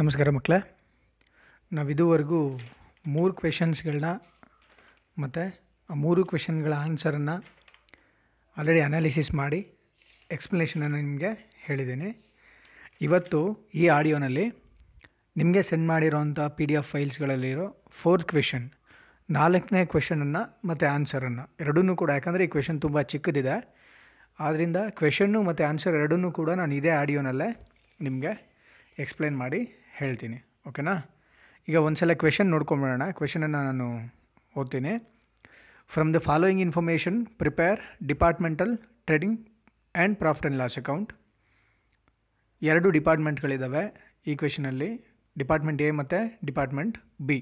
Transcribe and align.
ನಮಸ್ಕಾರ 0.00 0.28
ಮಕ್ಕಳೇ. 0.36 0.56
ನಾವು 1.72 1.88
ಇದುವರೆಗೂ 1.94 2.38
ಮೂರು 3.14 3.32
ಕ್ವೆಶನ್ಸ್ಗಳನ್ನ 3.38 4.10
ಮತ್ತು 5.22 5.42
ಆ 5.90 5.96
ಮೂರು 6.04 6.22
ಕ್ವೆಶನ್ಗಳ 6.30 6.72
ಆನ್ಸರನ್ನು 6.84 7.34
ಆಲ್ರೆಡಿ 8.56 8.80
ಅನಾಲಿಸಿಸ್ 8.86 9.30
ಮಾಡಿ 9.40 9.58
ಎಕ್ಸ್ಪ್ಲನೇಷನನ್ನು 10.36 10.98
ನಿಮಗೆ 11.02 11.30
ಹೇಳಿದ್ದೀನಿ. 11.66 12.08
ಇವತ್ತು 13.06 13.40
ಈ 13.80 13.84
ಆಡಿಯೋನಲ್ಲಿ 13.96 14.46
ನಿಮಗೆ 15.36 15.62
ಸೆಂಡ್ 15.70 15.86
ಮಾಡಿರೋಂಥ 15.92 16.40
ಪಿ 16.56 16.66
ಡಿ 16.70 16.76
ಎಫ್ 16.80 16.88
ಫೈಲ್ಸ್ಗಳಲ್ಲಿರೋ 16.92 17.66
ಫೋರ್ತ್ 18.00 18.26
ಕ್ವೆಶನ್ 18.32 18.66
ನಾಲ್ಕನೇ 19.28 19.84
ಕ್ವೆಶನನ್ನು 19.92 20.42
ಮತ್ತು 20.70 20.86
ಆನ್ಸರನ್ನು 20.94 21.44
ಎರಡನ್ನೂ 21.64 21.96
ಕೂಡ, 22.02 22.10
ಯಾಕಂದರೆ 22.18 22.44
ಈ 22.48 22.52
ಕ್ವೆಶನ್ 22.56 22.80
ತುಂಬ 22.86 23.02
ಚಿಕ್ಕದಿದೆ. 23.12 23.58
ಆದ್ದರಿಂದ 24.38 24.78
ಕ್ವೆಶನ್ನು 25.02 25.42
ಮತ್ತು 25.50 25.64
ಆನ್ಸರ್ 25.70 26.00
ಎರಡನ್ನೂ 26.00 26.32
ಕೂಡ 26.40 26.50
ನಾನು 26.62 26.74
ಇದೇ 26.80 26.94
ಆಡಿಯೋನಲ್ಲೇ 27.02 27.50
ನಿಮಗೆ 28.08 28.34
ಎಕ್ಸ್ಪ್ಲೇನ್ 29.04 29.38
ಮಾಡಿ 29.44 29.62
ಹೇಳ್ತೀನಿ 30.02 30.38
ಓಕೆನಾ 30.68 30.94
ಈಗ 31.68 31.76
ಒಂದು 31.86 31.98
ಸಲ 32.00 32.12
ಕ್ವೆಶನ್ 32.12 32.48
ನೋಡ್ಕೊಂಬಿಡೋಣ 32.54 33.04
ಕ್ವೆಶನನ್ನು 33.10 33.60
ನಾನು 33.68 33.86
ಓದ್ತೀನಿ. 34.60 34.92
From 35.90 36.10
the 36.14 36.18
following 36.18 36.62
information 36.66 37.18
prepare 37.42 37.80
departmental 38.06 38.72
trading 39.06 39.36
and 39.94 40.18
profit 40.18 40.46
and 40.46 40.58
loss 40.62 40.78
account 40.78 41.10
ಎರಡು 42.62 42.90
ಡಿಪಾರ್ಟ್ಮೆಂಟ್ಗಳಿದ್ದಾವೆ 42.90 43.84
ಈ 44.26 44.34
ಕ್ವೆಶನಲ್ಲಿ 44.36 44.90
ಡಿಪಾರ್ಟ್ಮೆಂಟ್ 45.38 45.82
ಎ 45.82 45.90
ಮತ್ತು 45.90 46.18
ಡಿಪಾರ್ಟ್ಮೆಂಟ್ 46.46 46.96
ಬಿ 47.28 47.38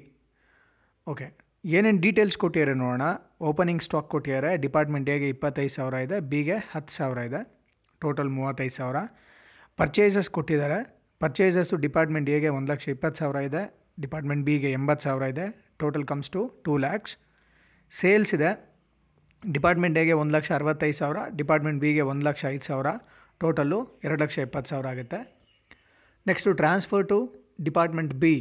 ಓಕೆ 1.07 1.27
ಏನೇನು 1.65 2.01
ಡೀಟೇಲ್ಸ್ 2.01 2.37
ಕೊಟ್ಟಿದ್ದಾರೆ 2.39 2.75
ನೋಡೋಣ. 2.75 3.03
ಓಪನಿಂಗ್ 3.41 3.83
ಸ್ಟಾಕ್ 3.83 4.09
ಕೊಟ್ಟಿದ್ದಾರೆ. 4.11 4.51
ಡಿಪಾರ್ಟ್ಮೆಂಟ್ 4.57 5.09
ಎಗೆ 5.11 5.29
ಇಪ್ಪತ್ತೈದು 5.29 5.73
ಸಾವಿರ 5.75 5.95
ಇದೆ 6.07 6.21
ಬಿಗೆ 6.21 6.57
ಹತ್ತು 6.73 6.93
ಸಾವಿರ 6.95 7.19
ಇದೆ. 7.19 7.41
ಟೋಟಲ್ 8.03 8.31
ಮೂವತ್ತೈದು 8.37 8.75
ಸಾವಿರ. 8.75 8.97
ಪರ್ಚೇಸಸ್ 9.77 10.31
ಕೊಟ್ಟಿದ್ದಾರೆ. 10.31 11.00
ಪರ್ಚೇಸಸ್ಸು 11.23 11.77
ಡಿಪಾರ್ಟ್ಮೆಂಟ್ 11.87 12.29
ಎಗೆ 12.37 12.51
ಒಂದು 12.57 12.69
ಲಕ್ಷ 12.73 12.87
ಇಪ್ಪತ್ತು 12.95 13.19
ಸಾವಿರ 13.21 13.39
ಇದೆ. 13.49 13.63
ಡಿಪಾರ್ಟ್ಮೆಂಟ್ 14.05 14.45
ಬಿಗೆ 14.49 14.71
ಎಂಬತ್ತು 14.79 15.05
ಸಾವಿರ 15.07 15.25
ಇದೆ. 15.33 15.47
Total 15.81 16.07
comes 16.11 16.31
to 16.37 16.43
two 16.67 16.73
lakhs 16.85 17.15
sales 17.93 18.33
ಇದೆ. 18.39 18.51
ಡಿಪಾರ್ಟ್ಮೆಂಟ್ 19.43 19.99
ಎಗೆ 20.03 20.15
ಒಂದು 20.23 20.33
ಲಕ್ಷ 20.37 20.51
ಅರವತ್ತೈದು 20.59 20.97
ಸಾವಿರ. 21.01 21.19
ಡಿಪಾರ್ಟ್ಮೆಂಟ್ 21.41 21.79
ಬಿಗೆ 21.85 22.03
ಒಂದು 22.13 22.25
ಲಕ್ಷ 22.29 22.45
ಐದು 22.55 22.65
ಸಾವಿರ. 22.71 22.89
ಟೋಟಲ್ಲು 23.43 23.79
ಎರಡು 24.05 24.21
ಲಕ್ಷ 24.25 24.39
ಇಪ್ಪತ್ತು 24.47 24.71
ಸಾವಿರ 24.73 24.87
ಆಗುತ್ತೆ. 24.95 25.19
Next 26.27 26.51
transfer 26.63 27.05
to 27.13 27.19
department 27.69 28.13
B 28.23 28.35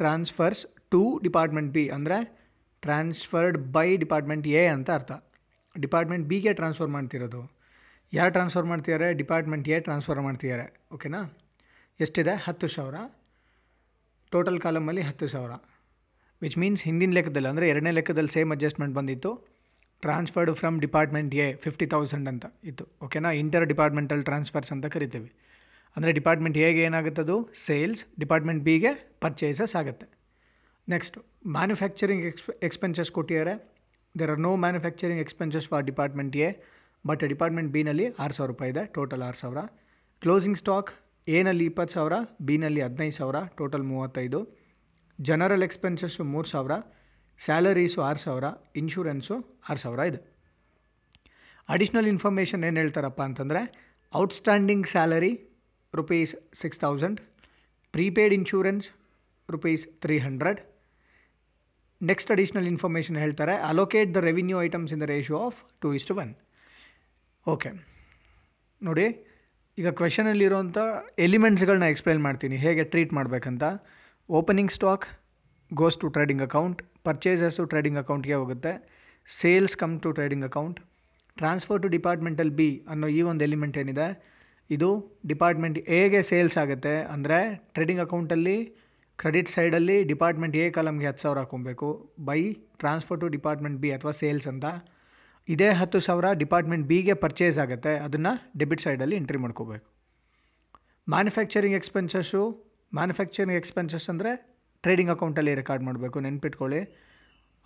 transfers 0.00 0.62
to 0.92 1.02
department 1.26 1.70
B 1.76 1.84
ಅಂದರೆ 1.96 2.18
ಟ್ರಾನ್ಸ್ಫರ್ಡ್ 2.82 3.58
ಬೈ 3.76 3.88
ಡಿಪಾರ್ಟ್ಮೆಂಟ್ 4.04 4.46
ಎ 4.60 4.64
ಅಂತ 4.76 4.90
ಅರ್ಥ. 4.98 5.12
ಡಿಪಾರ್ಟ್ಮೆಂಟ್ 5.76 6.26
ಬಿಗೆ 6.32 6.52
ಟ್ರಾನ್ಸ್ಫರ್ 6.60 6.90
ಮಾಡ್ತಿರೋದು. 6.96 7.40
ಯಾರು 8.12 8.32
ಟ್ರಾನ್ಸ್ಫರ್ 8.36 8.66
ಮಾಡ್ತಿದ್ದಾರೆ? 8.72 9.08
ಡಿಪಾರ್ಟ್ಮೆಂಟ್ 9.22 9.68
ಎ 9.68 9.78
ಟ್ರಾನ್ಸ್ಫರ್ 9.86 10.20
ಮಾಡ್ತಿದ್ದಾರೆ. 10.26 10.66
ಓಕೆನಾ 10.96 11.20
ಎಷ್ಟಿದೆ? 12.00 12.32
ಹತ್ತು 12.46 12.68
ಸಾವಿರ. 12.68 12.96
ಟೋಟಲ್ 14.32 14.60
ಕಾಲಮಲ್ಲಿ 14.60 15.02
ಹತ್ತು 15.08 15.26
ಸಾವಿರ. 15.28 15.52
ವಿಚ್ 16.42 16.58
ಮೀನ್ಸ್ 16.58 16.82
ಹಿಂದಿನ 16.82 17.12
ಲೆಕ್ಕದಲ್ಲಿ, 17.12 17.48
ಅಂದರೆ 17.48 17.66
ಎರಡನೇ 17.68 17.90
ಲೆಕ್ಕದಲ್ಲಿ 17.90 18.28
ಸೇಮ್ 18.28 18.50
ಅಡ್ಜಸ್ಟ್ಮೆಂಟ್ 18.50 18.94
ಬಂದಿತ್ತು. 18.94 19.30
Transferred 20.02 20.50
from 20.60 20.80
department 20.80 21.34
A 21.34 21.46
fifty 21.64 21.86
thousand 21.86 22.28
ಅಂತ 22.28 22.46
ಇತ್ತು. 22.70 22.84
ಓಕೆನಾ 23.04 23.30
ಇಂಟರ್ 23.42 23.66
ಡಿಪಾರ್ಟ್ಮೆಂಟಲ್ 23.72 24.24
ಟ್ರಾನ್ಸ್ಫರ್ಸ್ 24.24 24.72
ಅಂತ 24.72 24.86
ಕರಿತೀವಿ. 24.86 25.30
ಅಂದರೆ 25.96 26.12
ಡಿಪಾರ್ಟ್ಮೆಂಟ್ 26.12 26.58
ಎಗೆ 26.58 26.82
ಏನಾಗುತ್ತದು? 26.88 27.36
ಸೇಲ್ಸ್ 27.66 28.02
ಡಿಪಾರ್ಟ್ಮೆಂಟ್ 28.22 28.62
ಬಿಗೆ 28.68 28.92
ಪರ್ಚೇಸಸ್ 29.20 29.74
ಆಗುತ್ತೆ. 29.82 30.06
ನೆಕ್ಸ್ಟ್ 30.88 31.16
ಮ್ಯಾನುಫ್ಯಾಕ್ಚರಿಂಗ್ 31.56 32.24
ಎಕ್ಸ್ 32.30 32.50
ಎಕ್ಸ್ಪೆನ್ಸಸ್ 32.68 33.10
ಕೊಟ್ಟಿದ್ದಾರೆ. 33.10 33.54
There 34.18 34.30
are 34.30 34.42
no 34.48 34.52
manufacturing 34.56 35.22
expenses 35.26 35.68
for 35.68 35.84
department 35.90 36.36
A 36.36 36.50
but 37.06 37.24
department 37.34 37.70
ಬಿನಲ್ಲಿ 37.76 38.06
ಆರು 38.24 38.34
ಸಾವಿರ 38.38 38.50
ರೂಪಾಯಿ 38.54 38.70
ಇದೆ. 38.74 38.84
ಟೋಟಲ್ 38.98 39.22
ಆರು 39.28 39.36
ಸಾವಿರ. 39.36 39.62
ಕ್ಲೋಸಿಂಗ್ 40.22 40.58
ಸ್ಟಾಕ್ 40.64 40.90
ಎನಲ್ಲಿ 41.28 41.64
ಇಪ್ಪತ್ತು 41.64 41.94
ಸಾವಿರ, 41.94 42.12
ಬಿನಲ್ಲಿ 42.42 42.80
ಹದಿನೈದು 42.80 43.12
ಸಾವಿರ, 43.12 43.36
ಟೋಟಲ್ 43.56 43.82
ಮೂವತ್ತೈದು. 43.82 44.58
ಜನರಲ್ 45.20 45.62
ಎಕ್ಸ್ಪೆನ್ಸಸ್ಸು 45.62 46.24
ಮೂರು 46.24 46.48
ಸಾವಿರ, 46.48 46.72
ಸ್ಯಾಲರೀಸು 47.38 48.02
ಆರು 48.02 48.18
ಸಾವಿರ, 48.18 48.44
ಇನ್ಶೂರೆನ್ಸು 48.76 49.60
ಆರು 49.68 49.78
ಸಾವಿರ 49.78 49.98
ಇದೆ. 49.98 50.34
ಅಡಿಷ್ನಲ್ 51.68 52.06
ಇನ್ಫಾರ್ಮೇಷನ್ 52.06 52.64
ಏನು 52.64 52.76
ಹೇಳ್ತಾರಪ್ಪ 52.76 53.22
ಅಂತಂದರೆ, 53.22 53.94
outstanding 54.14 54.86
salary 54.86 55.40
rupees 55.94 56.36
six 56.54 56.80
thousand 56.80 57.20
prepaid 57.92 58.34
insurance 58.34 58.90
rupees 59.50 59.86
three 59.86 60.18
hundred. 60.18 60.60
Next 62.02 62.30
additional 62.30 62.66
information 62.66 63.16
ಹೇಳ್ತಾರೆ, 63.16 63.56
allocate 63.56 64.14
the 64.14 64.16
revenue 64.16 64.62
items 64.62 64.92
in 64.92 65.00
the 65.00 65.02
ratio 65.02 65.38
of 65.38 65.64
two 65.80 65.94
is 65.94 66.06
to 66.06 66.14
one. 66.14 66.34
Okay. 67.46 67.86
ನೋಡಿ 68.82 69.26
ಈಗ 69.78 69.88
ಕ್ವೆಶನಲ್ಲಿರೋಂಥ 69.98 70.78
ಎಲಿಮೆಂಟ್ಸ್ಗಳನ್ನ 71.24 71.86
ಎಕ್ಸ್ಪ್ಲೈನ್ 71.92 72.20
ಮಾಡ್ತೀನಿ. 72.26 72.56
ಹೇಗೆ 72.64 72.82
ಟ್ರೀಟ್ 72.92 73.12
ಮಾಡಬೇಕಂತ? 73.18 73.64
Opening 74.28 74.72
stock 74.76 75.06
goes 75.70 75.96
to 76.02 76.08
trading 76.16 76.42
account 76.46 76.80
purchases 77.06 77.64
trading 77.72 77.98
ಅಕೌಂಟ್ಗೆ 78.02 78.36
ಹೋಗುತ್ತೆ. 78.40 78.72
Sales 79.28 79.74
come 79.82 79.94
to 80.04 80.10
trading 80.18 80.46
account 80.50 80.78
transfer 81.36 81.80
to 81.84 81.88
departmental 81.96 82.52
B 82.60 82.68
ಅನ್ನೋ 82.92 83.06
ಈ 83.18 83.20
ಒಂದು 83.30 83.44
ಎಲಿಮೆಂಟ್ 83.48 83.76
ಏನಿದೆ? 83.82 84.08
ಇದು 84.70 84.90
ಡಿಪಾರ್ಟ್ಮೆಂಟ್ 85.32 85.78
ಎಗೆ 85.98 86.20
ಸೇಲ್ಸ್ 86.30 86.56
ಆಗುತ್ತೆ. 86.62 86.94
ಅಂದರೆ 87.14 87.38
ಟ್ರೇಡಿಂಗ್ 87.74 88.02
ಅಕೌಂಟಲ್ಲಿ 88.06 88.56
ಕ್ರೆಡಿಟ್ 89.18 89.50
ಸೈಡಲ್ಲಿ 89.56 89.96
ಡಿಪಾರ್ಟ್ಮೆಂಟ್ 90.12 90.54
ಎ 90.62 90.64
ಕಾಲಮ್ಗೆ 90.76 91.06
ಹತ್ತು 91.10 91.22
ಸಾವಿರ 91.24 91.40
ಹಾಕೊಬೇಕು 91.42 91.88
by 92.28 92.40
transfer 92.82 93.20
to 93.22 93.28
department 93.36 93.78
B 93.82 93.90
ಅಥವಾ 93.96 94.12
ಸೇಲ್ಸ್ 94.22 94.48
ಅಂತ. 94.52 94.66
ಇದೇ 95.52 95.68
ಹತ್ತು 95.80 95.98
ಸಾವಿರ 96.06 96.26
ಡಿಪಾರ್ಟ್ಮೆಂಟ್ 96.42 96.84
ಬಿಗೆ 96.90 97.14
ಪರ್ಚೇಸ್ 97.24 97.58
ಆಗುತ್ತೆ, 97.64 97.92
ಅದನ್ನು 98.06 98.32
ಡೆಬಿಟ್ 98.60 98.82
ಸೈಡಲ್ಲಿ 98.84 99.16
ಎಂಟ್ರಿ 99.20 99.38
ಮಾಡ್ಕೋಬೇಕು. 99.44 99.86
ಮ್ಯಾನುಫ್ಯಾಕ್ಚರಿಂಗ್ 101.14 101.76
ಎಕ್ಸ್ಪೆನ್ಸಸ್ಸು 101.80 102.42
ಮ್ಯಾನುಫ್ಯಾಕ್ಚರಿಂಗ್ 102.98 103.58
ಎಕ್ಸ್ಪೆನ್ಸಸ್ 103.60 104.06
ಅಂದರೆ 104.12 104.30
ಟ್ರೇಡಿಂಗ್ 104.84 105.12
ಅಕೌಂಟಲ್ಲಿ 105.14 105.52
ರೆಕಾರ್ಡ್ 105.60 105.84
ಮಾಡಬೇಕು, 105.88 106.16
ನೆನ್ಪಿಟ್ಕೊಳ್ಳಿ. 106.26 106.80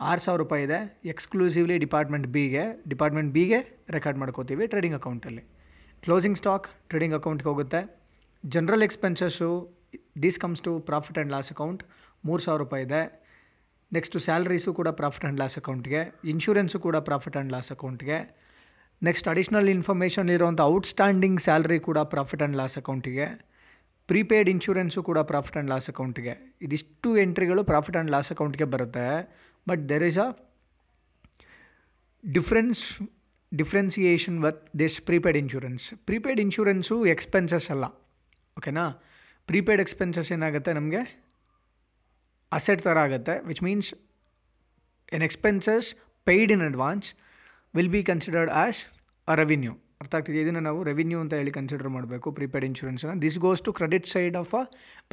ಆರು 0.00 0.20
ಸಾವಿರ 0.24 0.38
ರೂಪಾಯಿ 0.42 0.62
ಇದೆ 0.66 0.80
ಎಕ್ಸ್ಕ್ಲೂಸಿವ್ಲಿ 1.12 1.76
ಡಿಪಾರ್ಟ್ಮೆಂಟ್ 1.84 2.26
ಬಿಗೆ 2.34 2.64
ಡಿಪಾರ್ಟ್ಮೆಂಟ್ 2.92 3.30
ಬಿಗೆ 3.36 3.58
ರೆಕಾರ್ಡ್ 3.96 4.18
ಮಾಡ್ಕೋತೀವಿ 4.22 4.66
ಟ್ರೇಡಿಂಗ್ 4.72 4.96
ಅಕೌಂಟಲ್ಲಿ 5.00 5.42
ಕ್ಲೋಸಿಂಗ್ 6.02 6.38
ಸ್ಟಾಕ್ 6.42 6.66
ಟ್ರೇಡಿಂಗ್ 6.90 7.16
ಅಕೌಂಟ್ಗೆ 7.18 7.48
ಹೋಗುತ್ತೆ. 7.50 7.80
General 8.44 8.84
expenses 8.88 9.48
this 10.24 10.38
comes 10.42 10.62
to 10.66 10.72
profit 10.90 11.16
and 11.18 11.32
loss 11.36 11.50
account 11.54 11.82
ಮೂರು 12.24 12.42
ಸಾವಿರ 12.46 12.60
ರೂಪಾಯಿ 12.64 12.84
ಇದೆ. 12.88 13.02
ನೆಕ್ಸ್ಟು 13.96 14.18
ಸ್ಯಾಲ್ರೀಸು 14.26 14.70
ಕೂಡ 14.78 14.88
ಪ್ರಾಫಿಟ್ 15.00 15.24
ಆ್ಯಂಡ್ 15.24 15.40
ಲಾಸ್ 15.42 15.56
ಅಕೌಂಟ್ಗೆ 15.60 16.00
ಇನ್ಶೂರೆನ್ಸು 16.32 16.78
ಕೂಡ 16.86 16.96
ಪ್ರಾಫಿಟ್ 17.08 17.36
ಆ್ಯಂಡ್ 17.36 17.52
ಲಾಸ್ 17.54 17.70
ಅಕೌಂಟ್ಗೆ 17.74 18.18
ನೆಕ್ಸ್ಟ್ 19.02 19.28
ಅಡಿಷ್ನಲ್ 19.32 19.68
ಇನ್ಫಾರ್ಮೇಷನ್ 19.74 20.30
ಇರೋಂಥ 20.36 20.60
ಔಟ್ಸ್ಟ್ಯಾಂಡಿಂಗ್ 20.72 21.38
ಸ್ಯಾಲ್ರಿ 21.46 21.78
ಕೂಡ 21.88 21.98
ಪ್ರಾಫಿಟ್ 22.14 22.42
ಆ್ಯಂಡ್ 22.42 22.56
ಲಾಸ್ 22.60 22.76
ಅಕೌಂಟಿಗೆ 22.80 23.26
ಪ್ರೀಪೇಯ್ಡ್ 24.08 24.48
ಇನ್ಶೂರೆನ್ಸು 24.54 25.00
ಕೂಡ 25.08 25.18
ಪ್ರಾಫಿಟ್ 25.30 25.56
ಆ್ಯಂಡ್ 25.56 25.70
ಲಾಸ್ 25.72 25.88
ಅಕೌಂಟಿಗೆ 25.92 26.34
ಇದಿಷ್ಟು 26.66 27.10
ಎಂಟ್ರಿಗಳು 27.24 27.62
ಪ್ರಾಫಿಟ್ 27.70 27.96
ಆ್ಯಂಡ್ 27.96 28.12
ಲಾಸ್ 28.14 28.30
ಅಕೌಂಟ್ಗೆ 28.34 28.66
ಬರುತ್ತೆ. 28.74 29.06
But 29.66 29.82
there 29.90 30.04
is 30.08 30.18
a 30.24 30.28
difference 32.24 32.82
differentiation 33.52 34.38
with 34.44 34.62
this 34.82 34.96
prepaid 35.08 35.38
insurance 35.42 35.84
prepaid 36.08 36.40
insurance 36.46 36.96
expenses 37.14 37.68
ಅಲ್ಲ. 37.74 37.84
ಓಕೆನಾ 38.56 38.84
ಪ್ರೀಪೇಯ್ಡ್ 39.48 39.82
ಎಕ್ಸ್ಪೆನ್ಸಸ್ 39.84 40.30
ಏನಾಗುತ್ತೆ 40.36 40.72
ನಮಗೆ? 40.80 41.02
ಅಸೆಟ್ 42.52 42.82
ಥರ 42.82 42.98
ಆಗುತ್ತೆ 43.06 43.34
which 43.50 43.62
means 43.62 43.90
an 45.16 45.24
expenses 45.28 45.88
paid 46.26 46.52
in 46.56 46.64
advance 46.70 47.08
will 47.74 47.92
be 47.96 48.02
considered 48.10 48.52
as 48.62 48.80
a 49.28 49.34
revenue 49.34 49.72
ಅರ್ಥ 50.02 50.14
ಆಗ್ತಿದೆ 50.14 50.40
ಇದನ್ನು 50.42 50.60
ನಾವು 50.60 50.80
ರೆವಿನ್ಯೂ 50.82 51.18
ಅಂತ 51.20 51.34
ಹೇಳಿ 51.34 51.50
ಕನ್ಸಿಡರ್ 51.50 51.88
ಮಾಡಬೇಕು 51.88 52.28
prepaid 52.32 52.66
ಇನ್ಶೂರೆನ್ಸ್ನ 52.68 53.14
this 53.24 53.38
goes 53.38 53.62
to 53.62 53.72
credit 53.72 54.06
side 54.06 54.36
of 54.36 54.52
a 54.54 54.62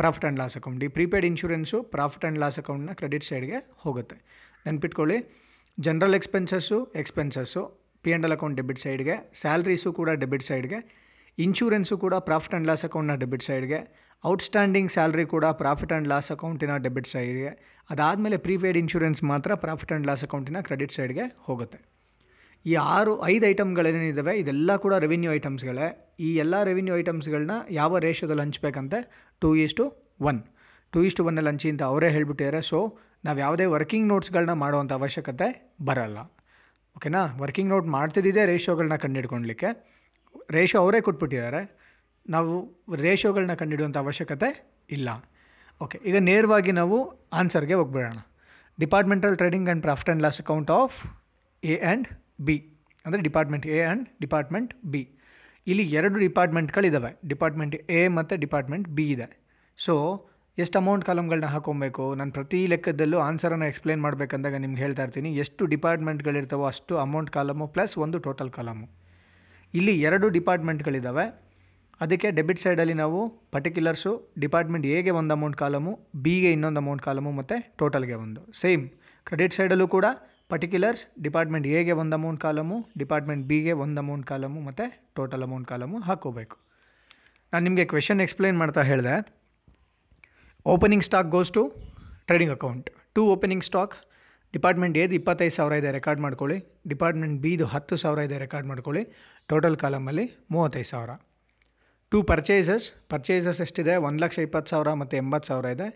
profit 0.02 0.26
and 0.26 0.40
loss 0.42 0.56
account 0.60 0.84
ಈ 0.84 0.90
prepaid 0.98 1.28
insurance 1.32 1.78
profit 1.96 2.26
and 2.26 2.40
loss 2.44 2.60
ಅಕೌಂಟ್ನ 2.62 2.94
credit 2.94 3.26
ಸೈಡ್ಗೆ 3.30 3.60
ಹೋಗುತ್ತೆ. 3.84 4.18
ನೆನ್ಪಿಟ್ಕೊಳ್ಳಿ 4.66 5.18
general 5.78 6.16
expenses 6.20 6.78
expenses 7.02 7.64
P 8.04 8.12
and 8.12 8.26
L 8.28 8.36
account 8.38 8.58
debit 8.62 8.82
ಸೈಡ್ಗೆ 8.86 9.16
ಸ್ಯಾಲ್ರೀಸು 9.42 9.92
ಕೂಡ 9.94 10.10
ಡೆಬಿಟ್ 10.24 10.46
ಸೈಡ್ಗೆ 10.50 10.80
ಇನ್ಶೂರೆನ್ಸು 11.38 11.98
ಕೂಡ 11.98 12.16
ಪ್ರಾಫಿಟ್ 12.28 12.54
ಆ್ಯಂಡ್ 12.54 12.68
ಲಾಸ್ 12.68 12.86
ಅಕೌಂಟ್ನ 12.86 13.16
ಡೆಬಿಟ್ 13.16 13.44
ಸೈಡ್ಗೆ 13.44 13.80
ಔಟ್ಸ್ಟ್ಯಾಂಡಿಂಗ್ 14.24 14.92
ಸ್ಯಾಲ್ರಿ 14.92 15.26
ಕೂಡ 15.26 15.46
ಪ್ರಾಫಿಟ್ 15.46 15.92
ಆ್ಯಂಡ್ 15.92 16.08
ಲಾಸ್ 16.08 16.32
ಅಕೌಂಟಿನ 16.32 16.78
ಡೆಬಿಟ್ 16.78 17.08
ಸೈಡ್ಗೆ 17.08 17.50
ಅದಾದಮೇಲೆ 17.90 18.38
ಪ್ರೀಪೇಯ್ಡ್ 18.38 18.78
ಇನ್ಶೂರೆನ್ಸ್ 18.78 19.24
ಮಾತ್ರ 19.24 19.56
ಪ್ರಾಫಿಟ್ 19.56 19.92
ಆ್ಯಂಡ್ 19.92 20.08
ಲಾಸ್ 20.08 20.24
ಅಕೌಂಟಿನ 20.24 20.62
ಕ್ರೆಡಿಟ್ 20.62 20.92
ಸೈಡ್ಗೆ 20.92 21.26
ಹೋಗುತ್ತೆ. 21.48 21.80
ಈ 22.66 22.74
ಆರು, 22.76 23.14
ಐದು 23.26 23.46
ಐಟಮ್ಗಳೇನಿದ್ದಾವೆ 23.46 24.34
ಇದೆಲ್ಲ 24.40 24.76
ಕೂಡ 24.76 24.94
ರೆವಿನ್ಯೂ 24.94 25.32
ಐಟಮ್ಸ್ಗಳೇ 25.34 25.88
ಈ 26.20 26.36
ಎಲ್ಲ 26.36 26.64
ರೆವಿನ್ಯೂ 26.64 26.98
ಐಟಮ್ಸ್ಗಳನ್ನ 26.98 27.56
ಯಾವ 27.70 27.98
ರೇಷ್ಯೋದಲ್ಲಿ 27.98 28.42
ಹಂಚಬೇಕಂತೆ? 28.42 29.00
Two 29.42 29.56
is 29.56 29.76
to 29.76 29.86
one 30.30 30.40
two 30.94 31.04
is 31.04 31.20
ಒನ್ನಲ್ಲಿ 31.20 31.50
ಹಂಚಿ 31.50 31.70
ಅಂತ 31.70 31.84
ಅವರೇ 31.84 32.10
ಹೇಳ್ಬಿಟ್ಟಿದ್ದಾರೆ 32.10 32.62
ಸೊ 32.62 32.80
ನಾವು 33.26 33.40
ಯಾವುದೇ 33.40 33.66
ವರ್ಕಿಂಗ್ 33.76 34.08
ನೋಟ್ಸ್ಗಳನ್ನ 34.08 34.54
ಮಾಡುವಂಥ 34.64 34.92
ಅವಶ್ಯಕತೆ 34.94 35.48
ಬರಲ್ಲ. 35.86 36.18
ಓಕೆನಾ 36.96 37.22
ವರ್ಕಿಂಗ್ 37.44 37.70
ನೋಟ್ 37.70 37.88
ಮಾಡ್ತಿದ್ದಿದೆ 37.98 38.46
ರೇಷೋಗಳನ್ನ 38.46 38.96
ಕಂಡುಹಿಡ್ಕೊಳ್ಲಿಕ್ಕೆ 38.96 39.70
ರೇಷಿಯೋ 40.58 40.80
ಅವರೇ 40.84 41.00
ಕೊಟ್ಬಿಟ್ಟಿದ್ದಾರೆ. 41.08 41.62
ನಾವು 42.26 42.54
ರೇಷೋಗಳನ್ನ 43.06 43.56
ಕಂಡುಹಿಡಿಯುವಂಥ 43.62 43.98
ಅವಶ್ಯಕತೆ 44.06 44.50
ಇಲ್ಲ. 44.98 45.10
ಓಕೆ, 45.82 45.98
ಈಗ 46.10 46.18
ನೇರವಾಗಿ 46.30 46.72
ನಾವು 46.82 46.98
ಆನ್ಸರ್ಗೆ 47.40 47.76
ಹೋಗ್ಬಿಡೋಣ. 47.80 48.20
Departmental 48.80 49.36
trading 49.42 49.68
and 49.68 49.84
profit 49.88 50.10
and 50.10 50.24
loss 50.26 50.40
account 50.44 50.72
of 50.80 50.98
A 51.64 51.76
and 51.80 52.08
B. 52.48 52.58
ಅಂದರೆ 53.06 53.22
department 53.28 53.66
A 53.68 53.78
and 53.82 54.06
department 54.24 54.72
B. 54.94 55.04
ಇಲ್ಲಿ 55.68 55.84
ಎರಡು 55.98 56.16
ಡಿಪಾರ್ಟ್ಮೆಂಟ್ಗಳಿದ್ದಾವೆ 56.26 57.12
ಡಿಪಾರ್ಟ್ಮೆಂಟ್ 57.28 57.76
ಎ 57.98 58.02
ಮತ್ತು 58.18 58.36
ಡಿಪಾರ್ಟ್ಮೆಂಟ್ 58.46 58.88
ಬಿ 58.98 59.06
ಇದೆ. 59.16 59.28
ಸೊ 59.80 59.94
ಎಷ್ಟು 60.58 60.76
ಅಮೌಂಟ್ 60.80 61.06
ಕಾಲಮ್ಗಳನ್ನ 61.06 61.48
ಹಾಕೊಬೇಕು? 61.54 62.04
ನಾನು 62.20 62.32
ಪ್ರತಿ 62.32 62.60
ಲೆಕ್ಕದಲ್ಲೂ 62.74 63.18
ಆನ್ಸರನ್ನು 63.20 63.66
ಎಕ್ಸ್ಪ್ಲೇನ್ 63.72 64.02
ಮಾಡಬೇಕಂದಾಗ 64.02 64.58
ನಿಮ್ಗೆ 64.64 64.82
ಹೇಳ್ತಾ 64.82 65.04
ಇರ್ತೀನಿ. 65.04 65.30
ಎಷ್ಟು 65.44 65.64
ಡಿಪಾರ್ಟ್ಮೆಂಟ್ಗಳಿರ್ತಾವೋ 65.74 66.66
ಅಷ್ಟು 66.74 66.94
ಅಮೌಂಟ್ 67.06 67.32
ಕಾಲಮು 67.38 67.68
ಪ್ಲಸ್ 67.76 67.94
ಒಂದು 68.06 68.20
ಟೋಟಲ್ 68.28 68.52
ಕಾಲಮು 68.58 68.88
ಇಲ್ಲಿ 69.80 69.94
ಎರಡು 70.08 70.26
ಡಿಪಾರ್ಟ್ಮೆಂಟ್ಗಳಿದ್ದಾವೆ 70.38 71.26
ಅದಕ್ಕೆ 72.04 72.28
ಡೆಬಿಟ್ 72.38 72.62
ಸೈಡಲ್ಲಿ 72.64 72.96
ನಾವು 73.02 73.20
ಪರ್ಟಿಕ್ಯುಲರ್ಸು, 73.54 74.12
ಡಿಪಾರ್ಟ್ಮೆಂಟ್ 74.44 74.86
ಎಗೆ 74.96 75.12
ಒಂದು 75.20 75.34
ಅಮೌಂಟ್ 75.38 75.58
ಕಾಲಮು, 75.58 75.92
ಬಿಗೆ 76.26 76.50
ಇನ್ನೊಂದು 76.56 76.80
ಅಮೌಂಟ್ 76.84 77.04
ಕಾಲಮು 77.08 77.32
ಮತ್ತು 77.40 77.56
ಟೋಟಲ್ಗೆ 77.80 78.16
ಒಂದು. 78.26 78.42
ಸೇಮ್. 78.62 78.84
ಕ್ರೆಡಿಟ್ 79.28 79.56
ಸೈಡಲ್ಲೂ 79.58 79.88
ಕೂಡ 79.96 80.06
ಪರ್ಟಿಕ್ಯುಲರ್ಸ್, 80.50 81.04
ಡಿಪಾರ್ಟ್ಮೆಂಟ್ 81.22 81.68
ಎಗೆ 81.68 81.94
ಒಂದು 82.02 82.16
ಅಮೌಂಟ್ 82.20 82.42
ಕಾಲಮು, 82.42 82.76
ಡಿಪಾರ್ಟ್ಮೆಂಟ್ 82.98 83.44
ಬಿಗೆ 83.52 83.74
ಒಂದು 83.84 84.00
ಅಮೌಂಟ್ 84.04 84.26
ಕಾಲಮು 84.32 84.60
ಮತ್ತು 84.62 84.86
ಟೋಟಲ್ 85.16 85.44
ಅಮೌಂಟ್ 85.44 85.68
ಕಾಲಮು 85.68 86.00
ಹಾಕೋಬೇಕು 86.00 86.58
ನಾನು 87.54 87.64
ನಿಮಗೆ 87.64 87.86
ಕ್ವೆಶನ್ 87.86 88.22
ಎಕ್ಸ್ಪ್ಲೈನ್ 88.22 88.58
ಮಾಡ್ತಾ 88.58 88.82
ಹೇಳಿದೆ. 88.82 89.16
Opening 90.66 91.04
stock 91.04 91.30
goes 91.36 91.52
to 91.52 91.64
trading 92.28 92.54
account. 92.58 92.88
To 93.16 93.24
opening 93.36 93.64
stock 93.64 93.96
department 94.56 94.98
ಎದು 95.04 95.16
ಇಪ್ಪತ್ತೈದು 95.20 95.54
ಸಾವಿರ 95.56 95.74
ಇದೆ 95.82 95.90
ರೆಕಾರ್ಡ್ 95.98 96.22
ಮಾಡ್ಕೊಳ್ಳಿ. 96.26 96.58
ಡಿಪಾರ್ಟ್ಮೆಂಟ್ 96.88 97.36
ಬಿದು 97.46 97.66
ಹತ್ತು 97.74 97.96
ಸಾವಿರ 98.04 98.20
ಇದೆ 98.28 98.38
ರೆಕಾರ್ಡ್ 98.44 98.68
ಮಾಡ್ಕೊಳ್ಳಿ. 98.68 99.04
ಟೋಟಲ್ 99.52 99.78
ಕಾಲಮಲ್ಲಿ 99.84 100.26
ಮೂವತ್ತೈದು 100.52 100.90
ಸಾವಿರ. 100.90 101.14
ಟು 102.12 102.18
ಪರ್ಚೇಸಸ್ 102.24 102.86
ಪರ್ಚೇಸಸ್ 103.10 103.62
ಎಷ್ಟಿದೆ? 103.62 103.96
ಒಂದು 104.08 104.20
ಲಕ್ಷ 104.24 104.40
ಇಪ್ಪತ್ತು 104.40 104.70
ಸಾವಿರ 104.70 104.90
ಮತ್ತು 105.02 105.18
ಎಂಬತ್ತು 105.18 105.48
ಸಾವಿರ 105.48 105.66
ಇದೆ. 105.76 105.88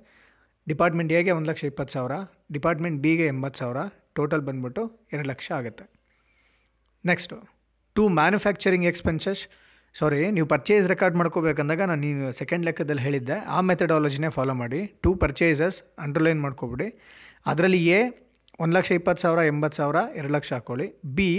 ಡಿಪಾರ್ಟ್ಮೆಂಟ್ 0.67 1.11
ಎಗೆ 1.13 1.31
ಒಂದು 1.31 1.49
ಲಕ್ಷ 1.49 1.63
ಇಪ್ಪತ್ತು 1.63 1.93
ಸಾವಿರ, 1.93 2.13
ಡಿಪಾರ್ಟ್ಮೆಂಟ್ 2.51 2.97
ಬಿಗೆ 3.01 3.25
ಎಂಬತ್ತು 3.25 3.59
ಸಾವಿರ, 3.59 3.77
ಟೋಟಲ್ 4.15 4.41
ಬಂದ್ಬಿಟ್ಟು 4.41 4.83
ಎರಡು 5.13 5.27
ಲಕ್ಷ 5.29 5.51
ಆಗುತ್ತೆ. 5.59 5.85
Next, 7.05 7.35
to 7.95 8.03
manufacturing 8.19 8.85
expenses. 8.85 9.41
Sorry, 9.99 10.31
ನೀವು 10.31 10.47
ಪರ್ಚೇಸ್ 10.47 10.87
ರೆಕಾರ್ಡ್ 10.87 11.15
ಮಾಡ್ಕೋಬೇಕಂದಾಗ 11.15 11.81
ನಾನು 11.81 12.01
ನೀವು 12.01 12.31
ಸೆಕೆಂಡ್ 12.31 12.65
ಲೆಕ್ಕದಲ್ಲಿ 12.65 13.01
ಹೇಳಿದ್ದೆ. 13.01 13.37
ಆ 13.55 13.61
ಮೆಥಡಾಲಜಿನೇ 13.61 14.29
ಫಾಲೋ 14.29 14.53
ಮಾಡಿ. 14.53 14.81
ಟು 15.03 15.15
ಪರ್ಚೇಸಸ್ 15.15 15.77
ಅಂಡರ್ಲೈನ್ 15.99 16.41
ಮಾಡ್ಕೊಬಿಡಿ. 16.41 16.87
ಅದರಲ್ಲಿ 17.45 17.87
ಎ 17.87 18.01
ಒಂದು 18.63 18.73
ಲಕ್ಷ 18.77 18.91
ಇಪ್ಪತ್ತು 18.99 19.21
ಸಾವಿರ, 19.23 19.39
ಎಂಬತ್ತು 19.51 19.77
ಸಾವಿರ, 19.79 19.97
ಎರಡು 20.19 20.33
ಲಕ್ಷ 20.37 20.49
ಹಾಕ್ಕೊಳ್ಳಿ 20.53 20.87
B 21.17 21.29